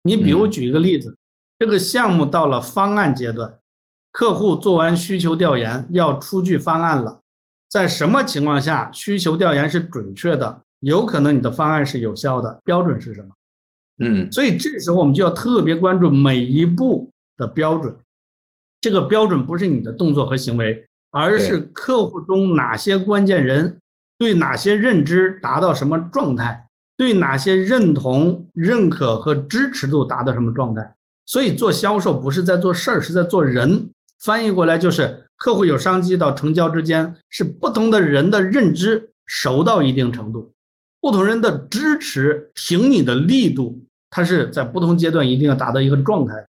[0.03, 1.17] 你比如举一个例子，
[1.57, 3.51] 这个项目到了方案阶段，
[4.11, 7.21] 客户做完需求调研要出具方案了，
[7.69, 10.61] 在什么情况下需求调研是准确的？
[10.81, 13.29] 有可能你的方案是有效的，标准是什么？
[14.03, 17.95] 嗯，所以这时候我们就要特别关注每一步的标准，
[18.81, 23.77] 这个标准不是你的动作和行为，而是客户中哪些关键人。
[24.17, 26.67] 对哪些认知达到什么状态？
[26.95, 30.93] 对哪些认同、认可和支持度达到什么状态？
[31.25, 33.89] 所以做销售不是在做事儿，是在做人。
[34.19, 40.53] 翻译过来就是，客户有商机到成交之间，是不同的人的认知熟到一定程度，
[40.99, 46.45] 不同人的支持挺你的力度，它是在不同阶段一定要达到一个状态。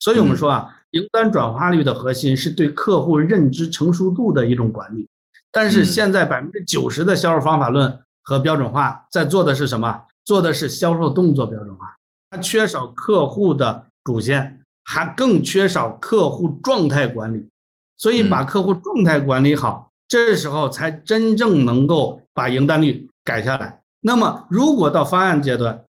[0.00, 5.08] 所以我们说啊，营单转化率的核心是对客户认知成熟度的一种管理。
[5.50, 10.02] 但是现在百分之九十的销售方法论和标准化在做的是什么？
[10.24, 11.96] 做的是销售动作标准化，
[12.30, 17.48] 它缺少客户的主线，还更缺少客户状态管理。
[17.96, 23.80] 所以把客户状态管理好，这时候才真正能够把赢单率改下来。
[24.00, 25.84] 那么如果到方案阶段，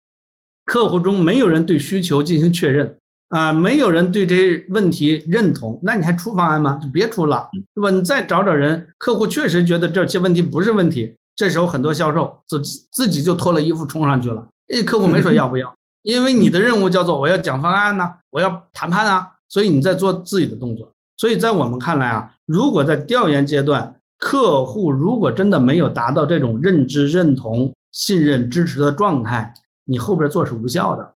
[0.65, 2.97] 客户中没有人对需求进行确认。
[3.29, 6.79] 啊，没有人对这些问题认同，那你还出方案吗？
[6.83, 7.91] 就别出了，对吧？
[7.91, 12.61] 你再找找人，客户确实觉得这些问题不是问题，这时候很多销售自
[12.93, 14.47] 自己就脱了衣服冲上去了。
[14.69, 20.91] 哎，客户没说要不要，因为你的任务叫做我要讲方案呢，我要谈判啊，所以你在做自己的动作。
[21.17, 29.53] 所以在我们看来啊，如果在调研阶段，客户如果真的没有达到这种认知、认同、信任、支持的状态，
[29.85, 31.14] 你后边做是无效的。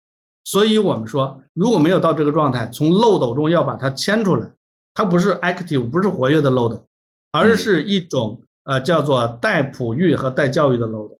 [0.49, 4.51] 所以我们说，如果没有到这个状态，从漏斗中要把它牵出来，
[4.94, 6.82] 它不是 active，不是活跃的漏斗，
[7.32, 11.18] 而是一种呃叫做待哺育和待教育的漏斗。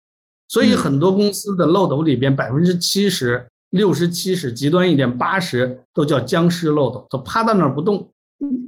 [0.49, 8.11] 所以很多公司的漏斗里边，百分之七十、六十、七十，极端一点八十都叫僵尸漏斗，都趴在那儿不动。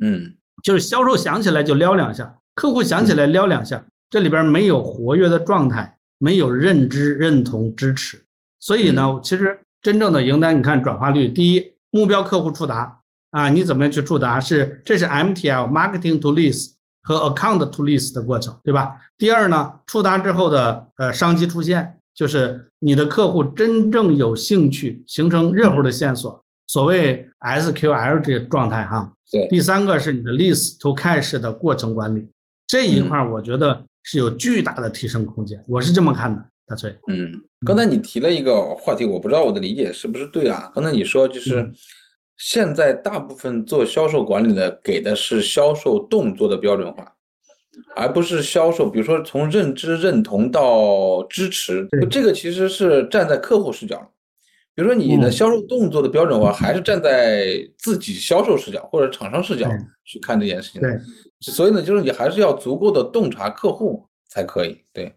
[0.03, 8.23] 嗯，就是销售想起来就撩两下，客户想起来撩两下，这里边没有活跃的状态，没有认知、认同、支持。
[8.59, 13.01] 所以呢，其实真正的赢单，你看转化率，第一，目标客户触达
[13.31, 14.39] 啊，你怎么样去触达？
[14.39, 16.73] 是这是 MTL（Marketing to List）
[17.03, 18.97] 和 Account to List 的过程，对吧？
[19.17, 29.11] 第二呢，触达之后的呃商机出现，就是你的客户真正有兴趣，形成热乎的线索，所谓 SQL 这个状态哈。
[29.31, 29.49] 对。
[29.49, 32.29] 第三个是你的 List to Cash 的过程管理，
[32.67, 36.45] 这一块我觉得是有巨大的提升空间，我是这么看的。
[37.09, 37.33] 嗯，
[37.67, 40.71] 刚才你提了一个话题，我不知道我的理解是不是对啊？
[40.75, 41.71] 刚才你说就是
[42.37, 47.13] 现在大部分做销售管理的给的是销售动作的标准化，
[47.97, 54.11] 而不是销售，比如说从认知、认同到支持，这个其实是站在客户视角。
[54.75, 59.69] 比如说你的销售动作的标准化，还是站在自己销售视角或者厂商视角
[60.05, 60.81] 去看这件事情。
[60.81, 60.97] 对，
[61.41, 64.83] 所以呢，就是你还是要足够的洞察客户才可以。
[64.93, 65.13] 对。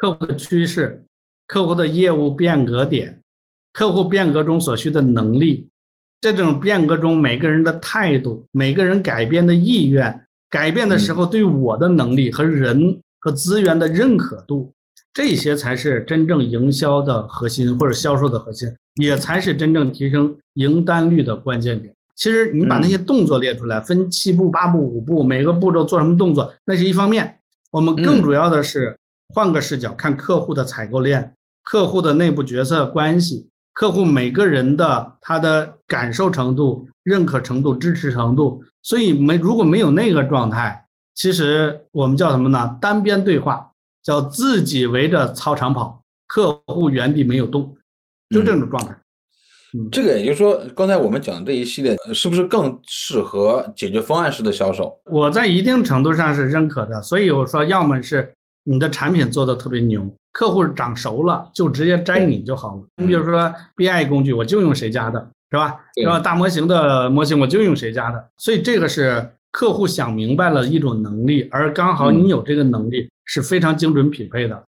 [0.00, 1.04] 客户的趋势、
[1.46, 3.20] 客户的业务变革点、
[3.70, 5.68] 客户变革中所需的能力，
[6.22, 14.72] 这种变革中每个人的态度、每个人改变的意愿、改变的时候对我的能力和人和资源的认可度，
[15.12, 21.94] 这些才是真正营销的核心或者销售的核心，也才是真正提升赢单率的关键点。
[22.16, 27.36] 其实你把那些动作列出来，分七步、八步、五步，每个步骤做什么动作，那是一方面。
[27.70, 28.96] 我们更主要的是。
[29.32, 42.76] 换个视角看客户的采购链、客户的内部决策关系、客户每个人的他的感受程度、认可程度、支持程度，所以没如果没有那个状态，其实我们叫什么呢？
[42.80, 43.70] 单边对话，
[44.02, 47.76] 叫自己围着操场跑，客户原地没有动，
[48.30, 48.96] 就这种状态。
[49.92, 55.00] 这个也就是说，刚才我们讲的这一系列，是不是更适合解决方案式的销售？
[55.04, 58.34] 我在一定程度上是认可的，所以我说，要么是。
[58.64, 62.82] 你的产品做的特别牛，客户长熟了就直接摘你就好了。
[62.96, 65.18] 你比如说 BI 工具，我就用谁家的，
[65.50, 65.76] 是吧？
[66.02, 66.20] 然后？
[66.20, 68.28] 大模型的模型我就用谁家的。
[68.36, 74.62] 所以这个是客户想明白了一种能力，而刚好你有这个能力是非常精准匹配的。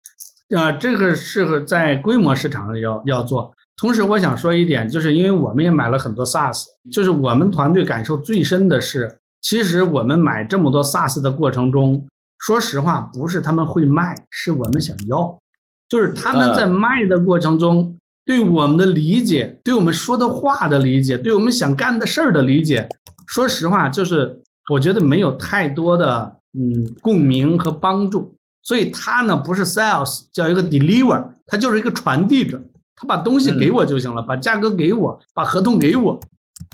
[0.55, 3.53] 啊，这个适合在规模市场上要要做。
[3.77, 12.07] 同时，我想说一点，就是因为我们也买了很多 SaaS，就是我们团队感受最深的是，其实我们买这么多 SaaS 的过程中。
[12.41, 15.39] 说实话，不是他们会卖，是我们想要，
[15.87, 22.89] 就是他们在卖的过程中，对我们的理解，对我们说的话的理解，对我们想干的事儿的理解，
[23.27, 28.35] 说实话，就是我觉得没有太多的嗯共鸣和帮助。
[28.63, 32.59] 所以他呢不是 sales，叫一个 deliver，他就是一个传递者，
[32.95, 36.19] 他把东西给我就行了，把价格给我，把合同给我。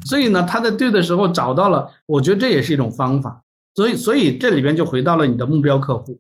[0.06, 3.42] 所以呢，他在对的时候找到了，我觉得这也是一种方法。
[3.78, 6.18] 所以，所以这里边就回到了你的目标客户，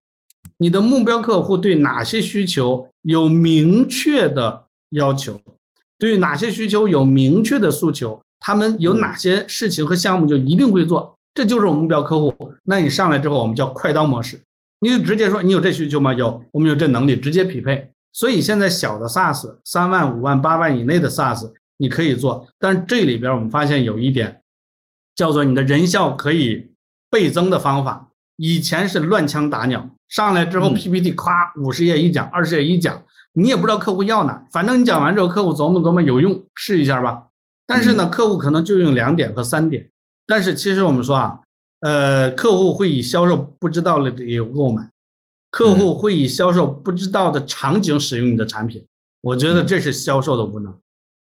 [0.59, 5.41] 你的目标客户对哪些需求有明确的要求，
[5.97, 12.31] 对哪些需求有明确的诉求，他们有哪些事情和项目就一定会做，这就是我们目标客户。
[12.63, 14.39] 那你上来之后，我们叫快刀模式，
[14.81, 16.13] 你就直接说你有这需求吗？
[16.13, 17.89] 有，我们有这能力，直接匹配。
[18.13, 24.43] 所以现在小的 SaaS，三万、五万、八万以内的 SaaS 你可以做，但是这里边我们发现有一点，
[25.15, 26.67] 叫做你的人效可以。
[27.09, 33.01] 倍增的方法，以前是乱枪打鸟，上来之后 PPT 夸五十页一讲，二十页一讲，
[33.33, 37.23] 你也不知道客户要哪，反正你讲完之后，客户琢磨琢磨有用，试一下吧。
[37.65, 39.89] 但是呢，客户可能就用两点和三点。
[40.25, 41.39] 但是其实我们说啊，
[41.81, 44.89] 呃，客户会以销售不知道的理由购买，
[45.51, 48.85] 客户会以销售不知道的场景使用你的产品，
[49.21, 50.73] 我觉得这是销售的无能。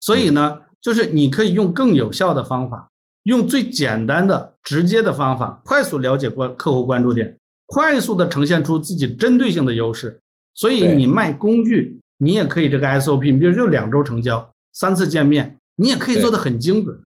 [0.00, 2.88] 所以呢，就是你可以用更有效的方法。
[3.28, 10.18] 用最简单的、直接的方法，快速了解关客户关注点，快速的呈现出自己针对性的优势。
[10.54, 16.98] 所以你卖工具，你也可以这个 SOP，你比如就两周成交，三次见面，你也可以做的很精准，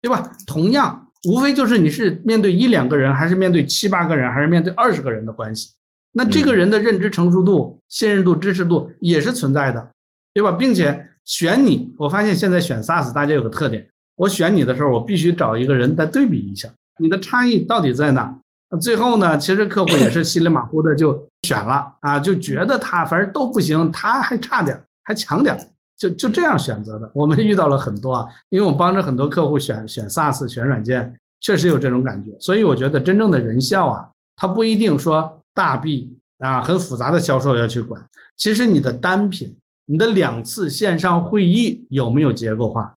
[0.00, 0.30] 对吧？
[0.46, 5.72] 同样，无非就是你是面对一两个人，还是面对七八个人，还是面对二十个人的关系。
[6.12, 9.90] 那这个人的认知成熟度、信任度、支持度也是存在的，
[10.32, 10.52] 对吧？
[10.52, 13.84] 并且选你，我发现现在选 SaaS，大家有个特点。
[14.16, 18.36] 我选你的时候，我必须找一个人再对比一下，你的差异到底在哪？
[18.80, 25.56] 最后呢，其实客户也是稀里马虎的就选了啊，就觉得他反正都不行，他还差点，还强点，
[25.96, 27.08] 就就这样选择的。
[27.14, 32.36] 我们遇到了很多啊，因为我帮着很多客户选选 SaaS 选软件，确实有这种感觉。
[32.40, 38.04] 所以我觉得真正的人效啊，它不一定说大 B 啊很复杂的销售要去管，
[38.36, 42.92] 其实你的单品，你的两次线上会议有没有结构化？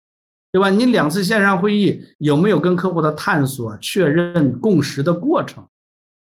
[0.56, 0.70] 对吧？
[0.70, 5.62] 你两次线上会议有没有跟客户的探索、确认共识的过程？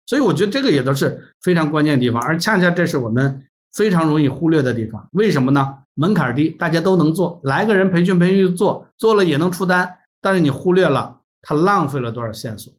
[0.04, 5.08] 所以我觉得这个也都是非常关键的地方，而恰恰这是我们非常容易忽略的地方。
[5.12, 5.78] 为什么呢？
[5.94, 12.70] 门槛低，大家都能做，来个人培训培训做，做了也能出单，但是你忽略了他浪费了多少线索，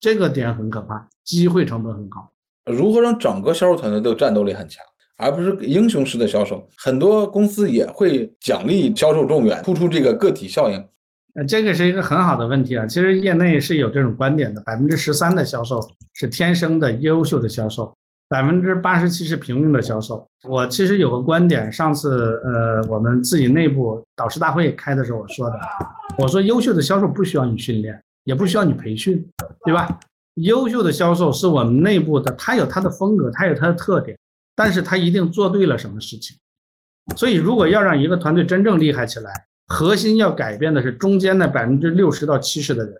[0.00, 2.26] 这个点很可怕，机会成本很高。
[2.64, 4.82] 如何让整个销售团队都战斗力很强？
[5.18, 10.82] 而不是英雄式的销售，很多公司也会奖励销售状元，突出这个个体效应。
[11.34, 12.86] 呃，这个是一个很好的问题啊。
[12.86, 15.80] 其实业内是有这种观点的，百分之十三的销售
[16.14, 17.94] 是天生的优秀的销售，
[18.28, 20.26] 百分之八十七是平庸的销售。
[20.48, 25.58] 我其实有个观点，上次呃我们自己内部导师大会开的时候我说的，
[26.18, 29.26] 我说优秀的销售不需要你训练，也不需要你培训，
[29.64, 29.98] 对吧？
[30.34, 34.16] 优秀的销售是我们内部的，他有他的风格，他有他的特点。
[34.54, 36.36] 但是他一定做对了什么事情，
[37.16, 39.32] 所以如果要让一个团队真正厉害起来，
[39.72, 42.94] 核心要改变的是中间的百分之六十到七十的人，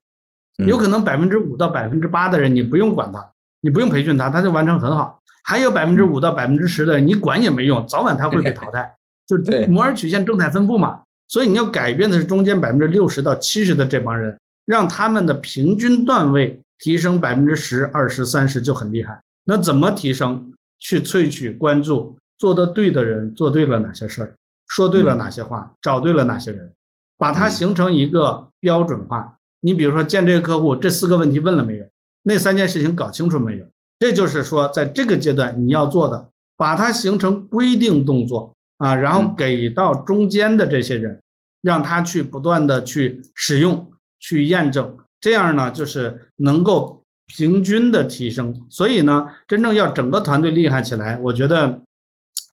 [0.67, 5.21] 有可能百分之五到百分之八的人你不用管他，你不用培训他，他就完成很好。
[5.45, 8.95] 还有百分之五到百分之十的人你管也没用，早晚他会被淘汰，
[9.27, 9.37] 就
[9.69, 11.03] 摩尔曲线正态分布嘛。
[11.29, 19.21] 所以你要改变的是中间百分之六十到七十的这帮人，让他们的平均段位提升百分之十、二十、三十就很厉害。
[19.45, 20.49] 那怎么提升？
[20.85, 24.35] 去萃取关注，做的对的人做对了哪些事儿，
[24.75, 26.73] 说对了哪些话，找对了哪些人，
[27.19, 29.37] 把它形成一个标准化。
[29.61, 31.85] 你比如说见这个客户，这四个问题问了没有？
[32.23, 33.67] 那三件事情搞清楚没有？
[33.99, 41.21] 这就是说，在这个阶段你要做的，把它形成规定动作啊，然后给到中间的这些人，
[41.61, 47.01] 让他去不断的去使用、去验证，这样呢，就是能够。
[47.35, 51.81] 平均的提升，所以呢，真正要整个团队厉害起来，我觉得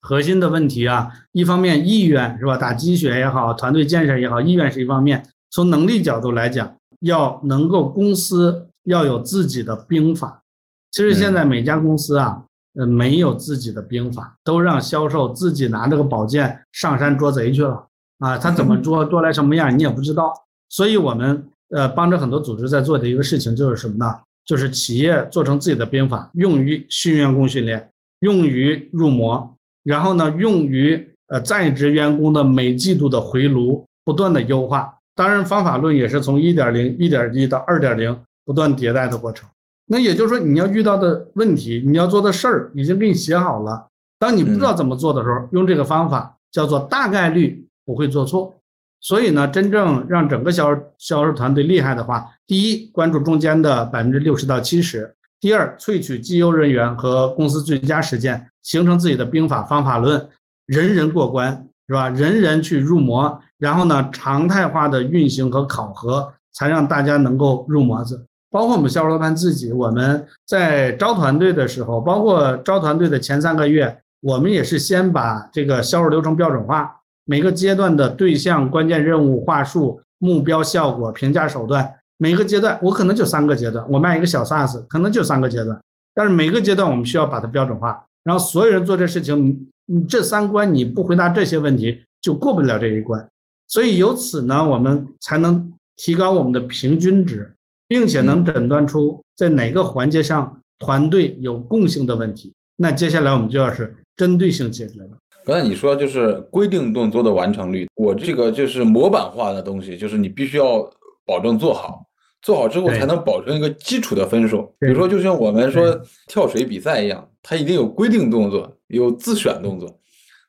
[0.00, 5.26] 核心的问题啊，一方面意愿是吧，打鸡血也好，团队建设也好，意愿是一方面。
[5.50, 10.42] 从能力角度来讲，要能够公司要有自己的兵法。
[10.90, 12.44] 其实现在每家公司啊，
[12.74, 17.86] 呃，没有自己的兵法，都让销售自己拿着个宝剑上山捉贼去了
[18.18, 18.38] 啊。
[18.38, 20.32] 他怎么捉，捉来什么样你也不知道。
[20.68, 24.18] 所以我们呃帮着很多组织在做的一个事情就是什么呢？
[24.44, 27.90] 就是企业做成自己的兵法，用于训员工训练，
[28.20, 34.94] 用于入模，然后呢，用于呃在职员工的每季度的回炉，不断的优化。
[35.14, 39.48] 当然，方法论也是从一点零、一点一到二点零不断迭代的过程。
[39.86, 43.86] 那也就是说，你要遇到的问题，你要做的事儿已经给你写好了。
[44.18, 48.54] 当你不知道怎么做的时候，用这个方法叫做大概率不会做错。
[49.00, 55.04] 所以呢，真正让整个销销售团队厉害的话，第一，关注中间的百分之六十到七十；
[55.40, 60.28] 第二，萃取绩优人员和公司最佳实践，形成自己的兵法方法论，
[60.66, 62.08] 人人过关，是吧？
[62.08, 68.24] 人人去入模，然后呢，常态化的运行和考核，才让大家能够入模子。
[68.50, 76.96] 包括我们销售班自己，我们在招团队的时候，包括招团队的前三个月，我们也是先把这个销售流程标准化。
[77.24, 83.88] 每个阶段的对象、关键任务、话术、目标、效果、评价手段，每个阶段我可能就三个阶段。
[83.88, 85.80] 我卖一个小 SaaS，可能就三个阶段，
[86.12, 93.28] 但是每个阶段我们需要把它标准化，然后所有人做这事情，你这三关你不回答这些问题，就过不了这一关。
[93.66, 97.54] 所以由此呢，我们才能提高我们的平均值，
[97.88, 102.52] 并且能诊断出在哪个环节上团队有共性的问题。
[102.76, 105.08] 那接下来我们就要是针对性解决了。
[105.44, 110.82] 刚才你说就是规定动作的完成率，我这个就是模板化的东西，就是你必须要
[111.24, 112.04] 保证做好，
[112.42, 114.62] 做好之后才能保证一个基础的分数。
[114.78, 119.88] 比如说，就像我们说跳水比赛一样，它一定有规定动作，有自选动作。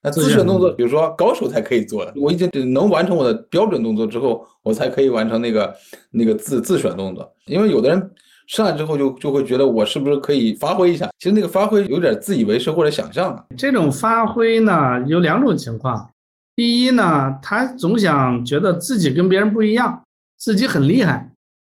[0.04, 5.76] 那自选动作，比如说高手才可以做的，我已经能完成我的标准动作之后，我才可以完成那个
[6.12, 7.32] 那个自自选动作。
[7.46, 8.12] 因为有的人。
[8.48, 11.10] 上来之后就就会觉得我是不是可以发挥一下？
[11.20, 13.46] 其实那个发挥有点自以为是或者想象了。
[13.56, 16.10] 这种发挥呢有两种情况，
[16.54, 20.04] 第一呢，他总想觉得自己跟别人不一样，
[20.38, 21.31] 自己很厉害；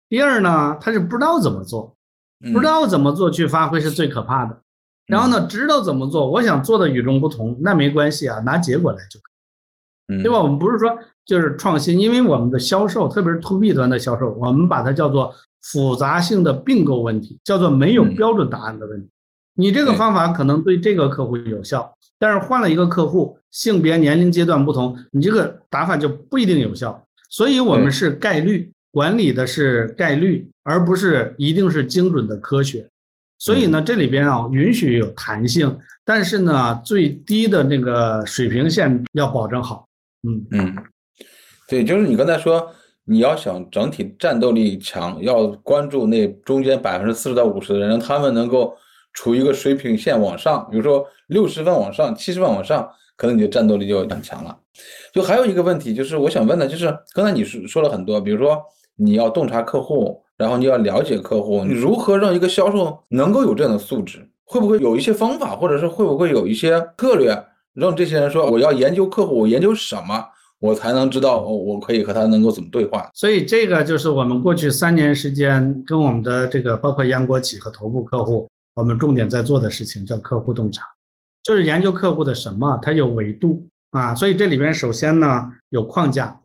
[0.10, 1.95] 第二呢，他是不知道怎么做，
[2.51, 4.60] 不知道怎么做去发挥是最可怕的。
[5.05, 10.39] 然后呢，知道怎么做，我想做的与众不同，那没关系啊，拿结果来就可以，对吧？
[10.39, 15.34] 我们不是说就是创新，因为我们的销售，特别是 to B 端的销售，我们把它叫做。
[15.62, 19.10] 复杂性的并购问题叫做没有标准答案的问题。
[19.55, 27.05] 你这个方法可能对这个客户有效，但是换了一个客户，性别、年龄阶段不同，你这个打法就不一定有效。
[27.30, 32.88] 所以，我们是概率管理的是概率，而不是一定是精准的科学。
[33.38, 39.88] 所以呢，这里边啊允许有弹性，但是呢，最低的那个水平线要保证好。
[40.28, 40.76] 嗯嗯，
[41.68, 42.72] 对，就是你刚才说。
[43.12, 48.78] 你要想整体战斗力强，要关注那中间百分之四十到五十的人，让他们能够
[49.14, 52.88] 处于一个水平线往上，比如说六十分往上、七十分往上，
[53.18, 54.56] 可能你的战斗力就很强了。
[55.12, 58.62] 就还有一个问题，就是我想问的，就是刚才你说说了很多，比如说
[59.00, 64.30] 你要洞察客户，然后你要了解客户，你如何让一个销售能够有这样的素质？
[64.43, 67.45] 会不会有一些方法，或者是会不会有一些策略，
[67.76, 70.26] 让这些人说我要研究客户，我研究什么，
[70.60, 73.10] 我才能知道我可以和他能够怎么对话？
[73.14, 80.84] 所以这个就是我们过去三年时间跟我们的这个包括央国企和头部客户，我们重点在做的事情叫客户洞察，
[81.43, 84.16] 就是研究客户的什么，它有维度啊。
[84.16, 86.39] 所以这里边首先呢有框架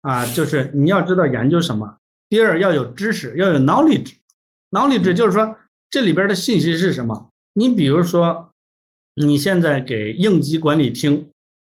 [0.00, 1.96] 啊，就是你要知道研究什么。
[2.30, 5.56] 第二要有知识，要有 knowledge，knowledge 就是说
[5.90, 7.28] 这里边的信息是什么。
[7.52, 8.52] 你比如说，
[9.16, 11.28] 你现在给应急管理厅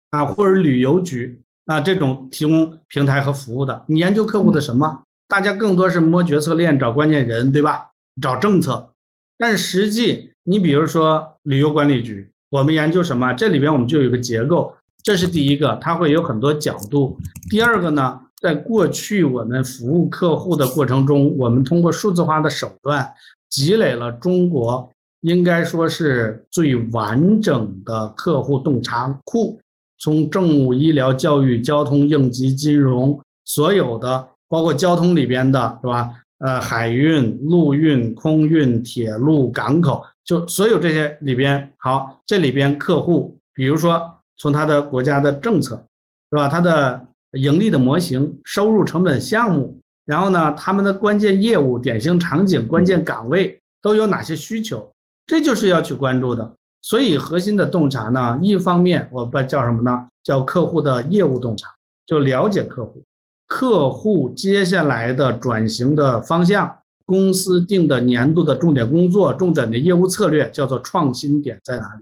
[0.09, 5.03] 啊，或者旅游局啊这种提供平台和服务的，你研究客户的什么？
[5.27, 7.91] 大家更多是摸决策链、找关键人，对吧？
[8.19, 8.93] 找政策。
[9.37, 13.31] 但是实际，你比如说旅游管理局，我们研究什么？
[13.33, 17.19] 这里边我们就有个结构，这是第一个，它会有很多角度。
[17.49, 23.13] 第二个呢，在过去我们服务客户的过程中，我们通过数字化的手段
[23.49, 24.91] 积累了中国。
[25.21, 29.59] 应该说是最完整的客户洞察库，
[29.97, 36.11] 从政务、医疗、教育、交通、应急、金融，所有的包括交通里边的是吧？
[36.37, 43.99] 呃，海运、陆运、空运、铁路、港口，就所有这些里边，好，这里边客户，比如说
[44.37, 45.83] 从他的国家的政策，
[46.29, 46.47] 是吧？
[46.47, 47.07] 他的
[47.37, 54.91] 盈利的模型、收入、成本、项目，然后呢，他们的关键业务、典型场景、关键岗位都有哪些需求？
[55.25, 60.07] 这就是要去关注的，所以核心的洞察呢，一方面我把叫什么呢？
[60.23, 61.69] 叫客户的业务洞察，
[62.05, 63.03] 就了解客户，
[63.47, 72.01] 客户接下来的转型的方向，公司定的年度的重点工作、重点的业务策略，叫做创新点在哪里？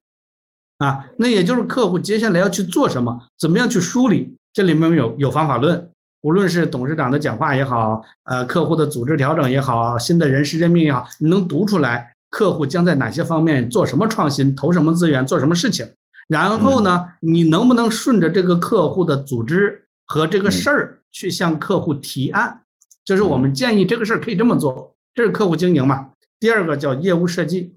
[0.77, 4.35] 啊，那也就是客户接下来要去做什么，怎么样去梳理？
[4.55, 5.91] 这里面有有方法论，
[6.21, 12.13] 无论是董事长的讲话也好，呃，客户的组织调整也好，新的人事任命也好，你能读出来。
[12.29, 15.85] 客户将在哪些方面做什么创新，投什么资源，做什么事情？
[16.29, 22.61] 然后呢，你能不能顺着这个客户的组织和这个事儿去向客户提案？
[23.03, 26.11] 就是我们建议这个事儿可以这么做，这是客户经营嘛。
[26.39, 27.75] 第二个叫业务设计，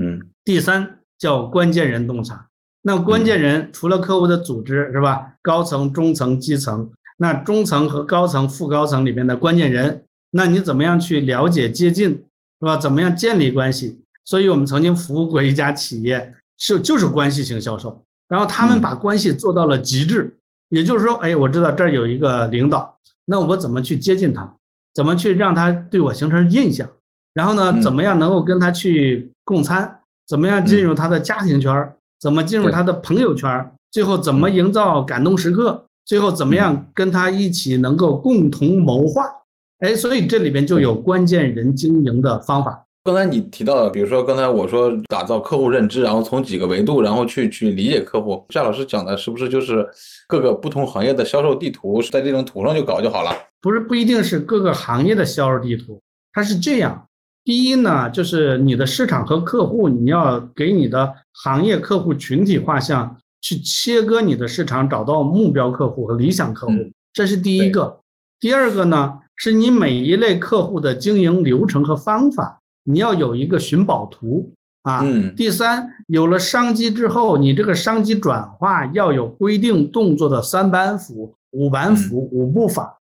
[0.00, 2.46] 嗯，第三叫关键人洞察。
[2.82, 5.34] 那关键人除了客户的组织是吧？
[5.40, 12.10] 高层、中层、基层，那中层和高层、副高层里面的关键人，那你怎么样去了解、接近？
[12.60, 12.76] 是吧？
[12.76, 14.00] 怎么样建立关系？
[14.24, 20.36] 所以我们曾经服务过一家企业，是就是关系型销售，然后他们把关系做到了极致。
[20.68, 24.54] 也就是说，哎，我知道这儿有一个领导，那我怎么去接近他？
[24.94, 26.88] 怎么去让他对我形成印象？
[27.34, 30.00] 然后呢，怎么样能够跟他去共餐？
[30.26, 31.92] 怎么样进入他的家庭圈？
[32.22, 33.72] 怎么进入他的朋友圈？
[33.90, 35.84] 最后怎么营造感动时刻？
[36.04, 39.24] 最后怎么样跟他一起能够共同谋划？
[39.80, 42.86] 哎，所以这里边就有关键人经营的方法。
[43.02, 48.46] 刚才你提到的，比如说刚才我说打造客户认知，然后从几个维度，然后去去理解客户。
[48.50, 49.84] 夏老师讲的是不是就是
[50.28, 53.36] 各个不同行业的销售地图，在这种图上就搞就好了？
[53.60, 56.00] 不是，不一定是各个行业的销售地图。
[56.32, 57.08] 它是这样：
[57.44, 66.72] 第一呢，就是你的市场和客户，你要给你的行业客户群体画像，去切割你的市场，找到目标客户和理想客户，
[67.12, 67.98] 这是第一个。
[68.38, 75.04] 第二个呢，是你每一类客户的经营流程和方法，你要有一个寻宝图啊。
[75.36, 82.98] 第三，有了商机之后，你这个商机转化要有规定动作的三板斧、五板斧、五步法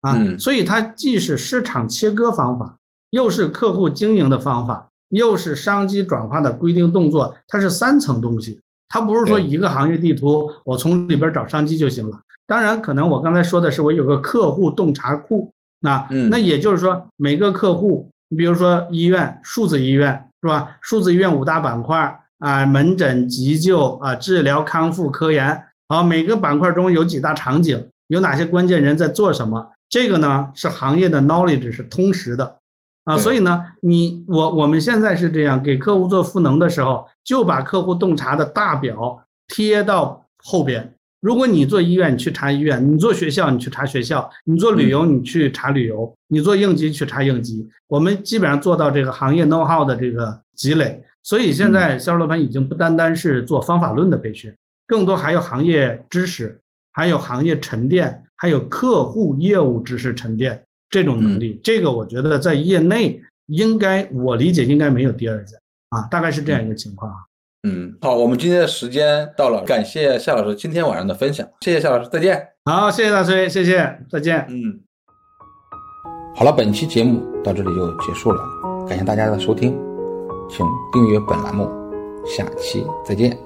[0.00, 0.18] 啊。
[0.36, 2.76] 所以它既是市场切割方法，
[3.14, 8.60] 又是客户经营的方法，又是商机转化的规定动作，它是三层东西。
[8.88, 12.18] 它不是说一个行业地图，我从里边找商机就行了。
[12.44, 20.76] 当然，可能我刚才说的是我有个客户洞察库，那那也就是说每个客户，你比如说医院，数字医院是吧？
[20.80, 29.70] 数字医院五大板块啊，门诊、急救啊、治疗、康复、科研，好，每个板块中有几大场景，有哪些关键人在做什么？
[29.88, 32.56] 这个呢是行业的 knowledge 是通识的
[33.04, 40.94] 啊，所以呢，你我我们现在是这样，给客户做赋能的时候，就把客户洞察的大表贴到后边。
[41.20, 47.66] 如果你做医院，你去查医院；你做学校，你去查学校；你做旅游，你去查旅游；你做应急，去查应急。
[47.88, 51.02] 我们基本上做到这个行业 know how 的这个积累。
[51.22, 54.54] 所以现在销售老板已经不单单是做方法论的培训，
[54.86, 56.60] 更多还有行业知识，
[56.92, 60.62] 还有行业沉淀，还有客户业务知识沉淀
[60.94, 61.60] 这种能力。
[61.64, 65.58] 这个我觉得在业内应该，我理解应该没有第二家。
[65.88, 67.12] 啊，大概是这样一个情况。
[67.64, 72.40] 嗯，好，我们今天的时间到了，感谢夏老师今天晚上的分享，谢谢夏老师，再见。
[72.64, 74.46] 好，谢谢大崔，谢谢，再见。
[74.48, 74.80] 嗯，
[76.36, 78.40] 好了，本期节目到这里就结束了，
[78.88, 79.76] 感谢大家的收听，
[80.48, 81.68] 请订阅本栏目，
[82.24, 83.43] 下期再见。